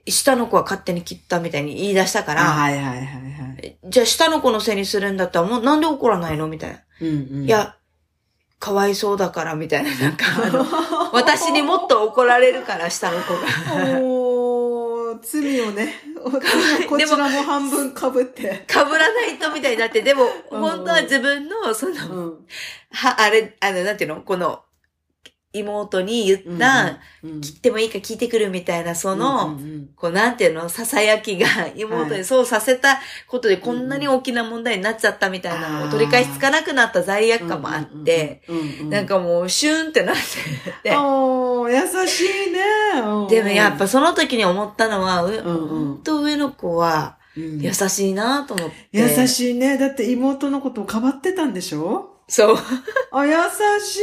[0.07, 2.43] 下の子は勝手に切ったみたいに言い出したから。
[2.43, 3.77] はいはいはいはい。
[3.85, 7.07] じゃあ下の子のせいにするんだったらもうなんで怒らないのみたいな。
[7.07, 7.75] いや、
[8.59, 9.95] かわいそうだからみたいな。
[9.97, 10.65] なんかあの、
[11.13, 13.39] 私にもっと怒られるから下の子が。
[15.21, 15.93] 罪をね、
[16.87, 18.65] こちらも半分被って。
[18.67, 22.47] 被らないとみたいになって、でも、 本当は自分の、その、うん、
[22.91, 24.63] は、あれ、あの、なんていうのこの、
[25.51, 26.99] 妹に言った、
[27.41, 29.57] 切ってもいいか聞いてくるみたいな、その、
[29.95, 38.43] こう、なんていうの、囁きが妹にそうさせたことでこんなに大きな問題になっちゃったみたいなのを取り返しつかなくなった罪悪感もあって、
[38.89, 40.21] なんかもう、シューンってなって。
[40.89, 40.95] て。
[40.95, 41.77] お優
[42.07, 42.59] しいね。
[43.29, 48.75] でもやっぱその時に思ったのは、うんと上の子は、優しいなと思って。
[48.91, 49.77] 優しいね。
[49.79, 52.18] だって妹のことをかばってたんでしょ？
[52.29, 52.57] そう。
[53.11, 53.33] あ、優
[53.83, 53.99] し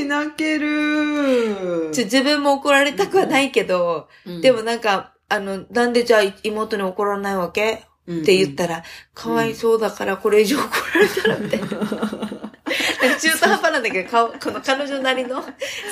[0.00, 0.04] い。
[0.04, 1.90] 泣ける。
[1.92, 8.82] ち自分も怒られたくはないけど、うん、でもなんか、あの、なんでじゃあ妹に怒らないわけ、うんうん、って言ったら、
[9.14, 11.68] かわいそうだからこれ以上怒られたらみたいな。
[13.22, 15.44] 中途半端なんだけど、この彼女なりの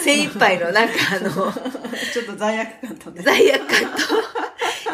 [0.03, 1.31] 精一杯のなんかあの、
[2.12, 3.22] ちょっと罪悪感とね。
[3.22, 3.99] 罪悪感と、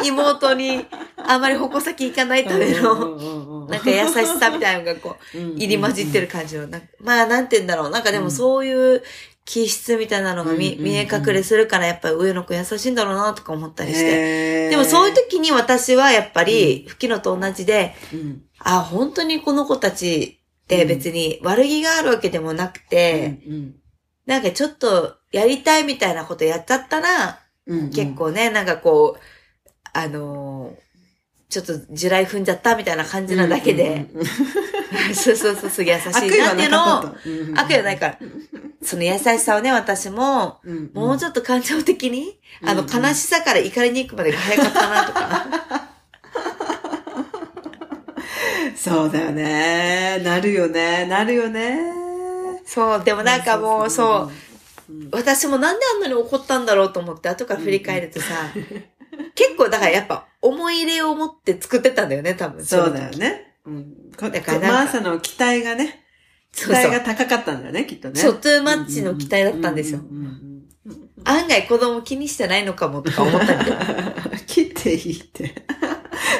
[0.07, 0.87] 妹に
[1.17, 6.69] あまり矛先いかないための、なんか優しさみたいなのがこう、入り混じってる感じの、
[7.01, 7.91] まあなんて言うんだろう。
[7.91, 9.03] なんかでもそういう
[9.45, 14.69] 気質みたいなのが見,、見え隠れするからやっぱり上の子優しいんだろうなとか思ったりして。
[14.69, 17.95] でもそういう時に私はやっぱり、吹きのと同じで、
[18.59, 23.39] あ、本当にこの子たちって別に悪気があるわけでもなくて、
[24.27, 27.41] なんかちょっとやりたいみたいなことやっちゃったら、
[27.95, 29.36] 結構ね、なんかこう、
[29.97, 30.87] あのー
[31.49, 34.07] ちょっと地雷踏んじゃったみたいな感じなだけで、
[35.15, 36.21] そうそうそう、すげ優しいなっ
[36.57, 37.15] ていうのを、
[37.57, 38.19] 悪意はないから、
[38.83, 40.61] その優しさをね、私も、
[40.93, 45.47] もうちょっと感情的に、あの、悲しさから怒りに行くまでが早かったなとか。
[48.77, 50.21] そうだよね。
[50.25, 51.07] なるよね。
[51.07, 51.79] なるよね。
[52.67, 54.31] そう、でもなんかもう、そ
[54.91, 58.27] う、私もなんであんなに怒ったんだろうと思って、後から振り返るとさ、
[59.35, 62.65] 結構だからやっぱ思い入れを持って作ってたんだよね、多分。
[62.65, 63.55] そうだよね。
[63.65, 64.11] うん。
[64.13, 66.05] だからマーサの期待がね、
[66.53, 68.21] 期待が高かったんだよね、きっとね。
[68.21, 70.01] そう、トゥーマッチの期待だったんですよ。
[71.25, 73.77] 案外子供気にしてないのかもとか思ったんだよ。
[74.47, 75.67] 切っていいって。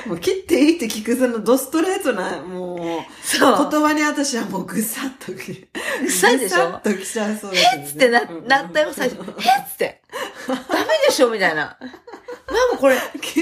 [0.07, 3.71] もう切っていいって聞くそのドストレートな、もう、そう。
[3.71, 5.67] 言葉に私はもうぐさっとき、
[6.03, 6.57] ぐさでしょ？
[6.57, 7.83] ぐさっときちゃいそうです、ね。
[7.83, 9.21] へっつってな、なったよ、最初。
[9.21, 9.25] へっ
[9.71, 10.03] つって。
[10.49, 10.61] ダメ
[11.07, 11.31] でしょ？
[11.31, 11.77] みたいな。
[12.49, 13.33] ママこれ、めっちゃ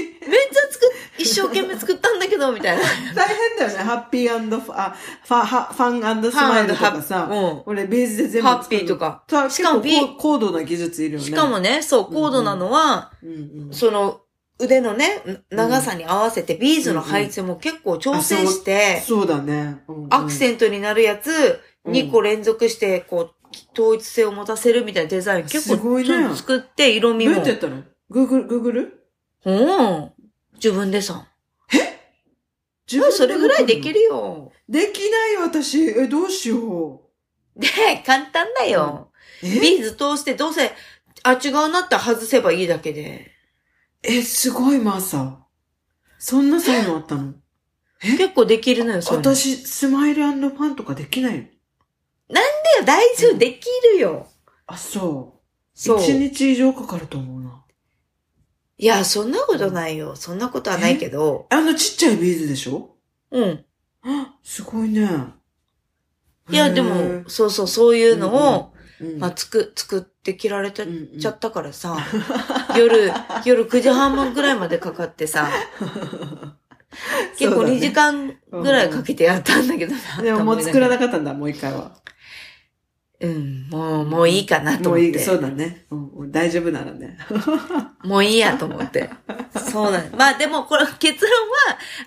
[0.71, 0.89] 作っ、
[1.19, 2.83] 一生懸命作ったんだけど、みたいな。
[3.13, 3.83] 大変だよね。
[3.83, 4.93] ハッピーファ、
[5.23, 7.29] ファ、ファンスマイルとかさ。
[7.31, 7.61] うん。
[7.67, 8.47] 俺、ベースで全部。
[8.49, 9.23] ハッピーとか。
[9.49, 9.83] しかも、
[10.17, 11.25] 高度な技術いるよね。
[11.25, 13.11] しかもね、そう、高度なのは、
[13.71, 14.21] その、
[14.57, 19.83] 腕のね、長さに合わせてビーズの配置も結構調整して、そうだね。
[20.09, 23.35] アクセントになるやつ、2個連続して、こう、
[23.73, 27.49] 統一性を持たせるみたいなデザイン結構作って、色味もどうやって。
[27.51, 27.83] やったの？
[28.09, 29.07] グーグル、グーグル
[29.45, 30.11] うん。
[30.53, 31.27] 自分でさ。
[32.89, 34.51] 自分でそれぐらいできるよ。
[34.69, 35.83] できないよ、私。
[35.83, 37.01] え、どうしよ
[37.57, 37.67] で、
[38.05, 39.11] 簡単だよ。
[39.43, 39.45] う。
[39.45, 39.59] え？
[39.59, 40.71] ビーズ通して、どうせ、
[41.23, 43.31] あ、違うなって外せばいいだけで。
[44.07, 45.45] え、すごい、マーサ。
[46.19, 47.33] そんな才能あったの？
[48.01, 49.17] 結構できるのよ、それ。
[49.17, 51.45] 私、スマイルファンとかできないの？
[52.29, 54.27] だよ、大丈夫、できるよ。
[54.67, 55.41] あ、そう。
[55.73, 55.99] そう。
[55.99, 57.63] 一日以上かかると思うな。
[58.77, 60.15] いや、そんなことないよ。
[60.15, 61.47] そんなことはないけど。
[61.49, 62.95] あのちっちゃいビーズでしょ？
[63.31, 63.65] うん。
[64.03, 65.09] あすごいね。
[66.49, 71.95] いや、でも、そうそう、そういうのを、うん、まあ、つく、作って切られちゃうんうんちゃったからさ、
[72.75, 73.11] 夜、
[73.45, 75.47] 夜9時半ぐらいまでかかってさ、
[77.37, 80.23] 結構2時間ぐらいかけてやったんだけどな。
[80.23, 81.91] でももう作らなかっかったんだ、もう一回は。
[83.25, 83.31] た。
[83.31, 85.23] うん、もう、もういいかなともういい、思って。
[85.25, 85.85] そうだね。
[85.91, 87.17] うんうん大丈夫ならね。
[88.03, 89.09] もういいやと思って。
[89.71, 91.31] そうなんまあでも、これ結論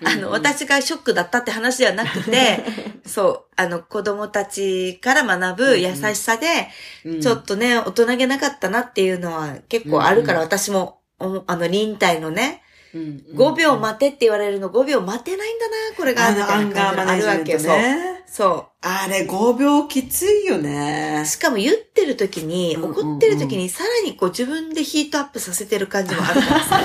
[0.05, 2.63] は、あの、うんうん私がショックだったって話ではなくて、
[3.05, 6.67] そう、あの、子供たちから学ぶ優しさで、
[7.05, 12.61] うんちょっとね、大人げなかったなっていうのは結構あるから、うん私も、おあの、忍耐のね、
[12.93, 16.27] うん5秒待てって言われるの5秒待てないんだな、これが。
[16.27, 18.23] あたいな感じね。
[18.25, 18.68] そう。
[18.81, 21.25] そあれ、5秒きついよねう。。
[21.25, 26.81] しかも言ってる時に、うんうんうん怒ってる時にさらにこう自分でヒートアップさせてる感じもあるからさ。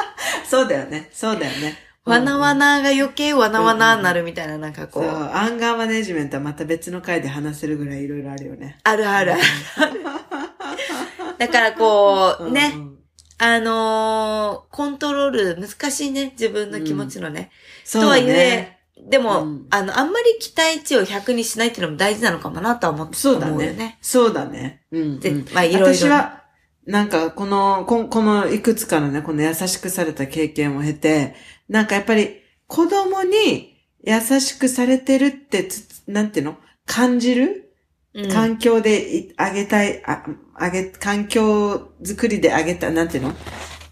[0.48, 1.10] そうだよね。
[1.12, 1.76] そうだよね。
[2.04, 2.80] わなわな。
[2.80, 5.14] なが余計わなわなになるみたいな、なんかこそう、う。
[5.14, 8.78] アンガーマネジメントはまた別の回で話せるぐらいいろいろあるよね。
[8.84, 9.42] あるあるある。
[11.38, 12.98] だからこう、ね、うんうん
[13.40, 17.50] あのーコントロール難しいね、自分の気持ちのね。
[17.84, 18.32] そうだとはいね。
[18.32, 18.77] え、
[19.08, 19.66] でも、うん。
[19.70, 23.98] あの、あんまり期待値を100にしないっていうのも大事なのかもなとは思ってそうだ思うよね。
[24.02, 24.82] そうだね。
[24.90, 25.46] うん、でうん。
[25.52, 25.86] まあいろいろ。
[25.88, 26.42] ね私は、
[26.86, 31.34] なんか、この、ここのいくつかのね、この優しくされた経験を経て、
[31.68, 36.56] なんかやっぱり、子供に優しくされてるってつ、なんていうの？
[36.86, 37.72] 感じる？
[38.14, 38.28] うん。
[38.30, 40.24] 環境でいあげたい、あ、
[40.54, 43.34] あげ、環境作りであげた、なんていうの？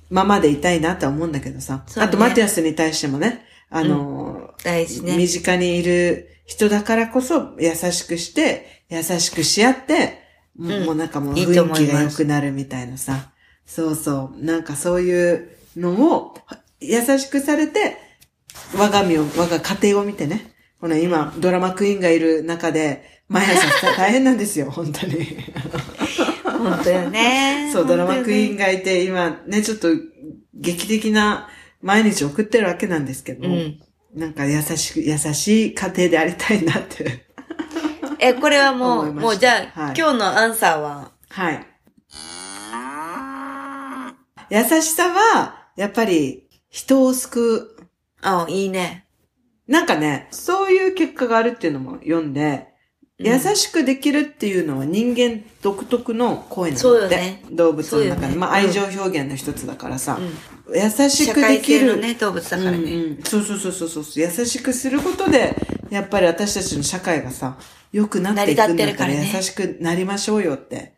[0.09, 1.84] ままでいたいなとは思うんだけどさ。
[1.96, 2.02] ね。
[2.02, 5.17] あと、マティアスに対してもね、あの、大事ね。
[5.17, 10.21] 身近にいる人だからこそ優しくして、優しくし合って、
[10.59, 13.31] もううんもうなんかもう雰囲気が良くなるみたいなさ。
[13.64, 14.45] そうそう。
[14.45, 16.35] なんかそういうのを
[16.81, 17.97] 優しくされて、
[18.77, 20.53] 我が身を、我が家庭を見てね。
[20.81, 25.45] この今、ドラマクイーンがいる中で、毎朝 大変なんですよ、本当に。
[26.43, 27.71] 本当よね。
[27.73, 29.89] そう、ドラマクイーンンがいて、今ね、ちょっと
[30.55, 31.49] 劇的な
[31.83, 33.81] 毎日送ってるわけなんですけど、うん。
[34.17, 37.27] なんか優しく、優しい家庭でありたいなって。
[38.19, 41.67] え、これはも、うもうじゃあ、はい今日のアンサーは、はい。
[44.49, 47.87] 優しさは、やっぱり人を救う。
[48.23, 49.07] あ、いいね。
[49.69, 52.76] なんかね、そういう結果があるっていうのも読んで、うん
[53.19, 56.83] 優しくできるっていうのは人間独特の声なんだって。
[56.83, 58.11] そうよね動物の中で。
[58.11, 60.19] そうよねまあ愛情表現の一つだからさ。
[60.21, 60.75] うん。
[60.75, 61.87] 優し社くできる。
[61.87, 62.77] 会性のね、動物だからね。
[62.77, 64.05] うんうんそうそうそうそうそう。
[64.17, 65.57] 優しくすることで、
[65.91, 67.57] やっぱり私たちの社会がさ、
[67.93, 70.95] 良くなっていくんだったら成り立ってるからね優しくなりましょうよって。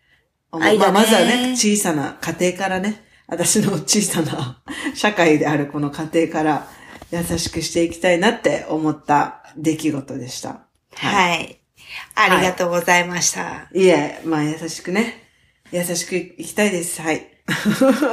[0.51, 0.59] ま
[0.89, 4.61] あ、まずはね、小さな家庭からね、私の小さな
[4.95, 6.69] 社会であるこの家庭から
[7.13, 10.63] 優しくしていきたいなって思った出来事でした。
[10.95, 11.58] はい。
[12.15, 13.69] ありがとうございました。
[13.73, 15.23] いえ、まあ優しくね、
[15.73, 17.01] 優しくいきたいです。
[17.03, 17.27] はい。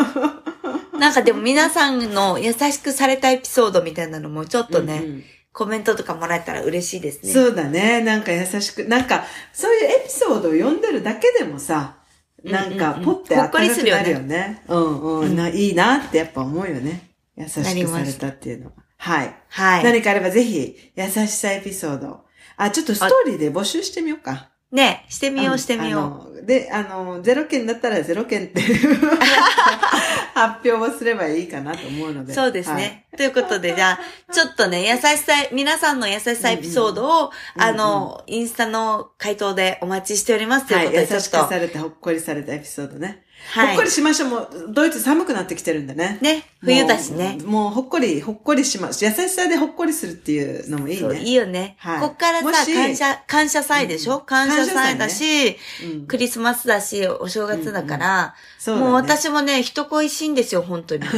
[1.00, 5.24] なんかでも皆さんの優しくされたエピソードみたいなのもちょっとね、うんうん
[5.56, 7.32] コメントとかもらえたら嬉しいですね。
[7.32, 8.02] そうだね。
[8.02, 9.24] なんか優しく、なんか、
[9.54, 11.96] そういうエピソードを読んでるだけでもさ、
[12.44, 14.64] なんか、ポッてほっこりするよね温かくなるよね。
[14.68, 15.48] うんうん、な。
[15.48, 17.10] いいなってやっぱ思うよね。
[17.38, 18.74] 優しくされたっていうのは。
[18.98, 19.36] はい。
[19.48, 19.84] はい。
[19.86, 22.25] 何かあればぜひ、優しさエピソード。
[22.58, 24.50] あ、ちょっとストーリーで募集してみようか。
[24.72, 26.46] ね、してみよううんしてみよう。
[26.46, 28.96] で、あの、ゼロ件だったらゼロ件っていう
[30.34, 32.26] 発表をすればいいかなと思うのう。
[32.26, 32.34] で。
[32.34, 33.08] そうですね。
[33.16, 40.68] ということで、じゃあ、ちょっとね、優しさ、皆さんの優しさエピソードを、うんうんあの、インスタの回答でお待ちしております。
[40.68, 40.88] とはいい。
[40.88, 41.22] うことで、ちょ優。
[41.22, 43.25] しくされた、ほっこりされたエピソードね。
[43.48, 44.30] はいほっこりしましょう。
[44.30, 46.18] もう、ドイツ寒くなってきてるんでね。
[46.22, 47.38] ね、冬だしね。
[47.44, 47.48] もう。
[47.48, 49.04] もうほっこり、ほっこりします。
[49.06, 51.24] 優しさでほっこりするっていうのもいいそう、いね。
[51.24, 51.76] いよね。
[51.80, 61.04] はいこっからさ、感謝、感謝祭でしょ、うん感謝祭だし、うんクリスマスだし、お正月だから、そうだねもう私もね、人恋しいんですよ、本当に。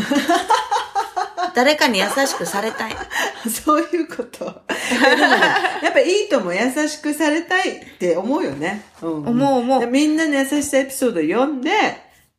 [1.55, 2.95] 誰かに優しくされたい。
[3.49, 4.45] そういうこと。
[4.45, 8.86] やっぱいいとも優しくされたいって思うよね。
[9.01, 11.71] うんん思う思うでみんなの優しさエピソードを読んで、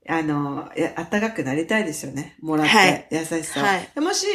[0.09, 2.37] あの、やあったかくなりたいですよね。
[2.41, 4.27] もらって、はい優しさを、はいでもし、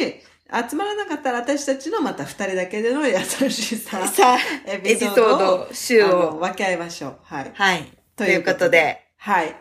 [0.70, 3.16] 集まらなかったら私たちのまた二人だけでの優
[3.50, 4.38] しさ、さあ、
[4.70, 6.38] エエピソード、週を。
[6.38, 7.18] 分け合いましょう。
[7.22, 7.50] はい。
[7.52, 7.82] はい。
[8.16, 9.56] とということで、はい。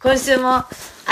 [0.00, 0.66] 今週も、あ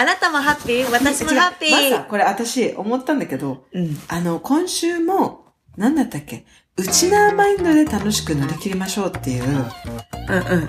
[0.04, 0.90] なたもハッピー？
[0.92, 3.98] 私もハッピ違うまさーこれ私思ったんだけど、うん。
[4.06, 6.44] あの、今週も、なんだったっけ？
[6.76, 9.64] ウチナーマインドで楽しく乗り切りましょうっていううんうん。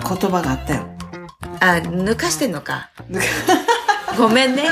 [0.00, 0.91] 葉があったよ。
[1.62, 2.90] あ、抜かしてんのか。
[4.18, 4.64] ごめんね。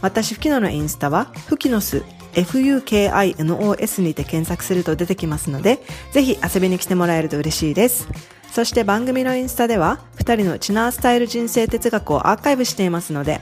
[0.00, 5.80] 私、フキノのインスタは、フキノス、FUKINOS にて検索すると出てきますので、
[6.12, 8.08] ぜひ遊びに来てもらえると嬉しいです。
[8.52, 13.40] そして番組のインスタでは、二人のチナースタイル人生哲学をアーカイブしていますので、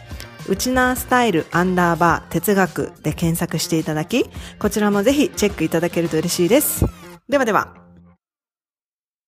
[0.49, 4.27] ウチナースタイルアンダーバー哲学で検索していただき、
[4.59, 6.85] こちらもぜひチェックいただけると嬉しいです。
[7.29, 7.86] ではでは。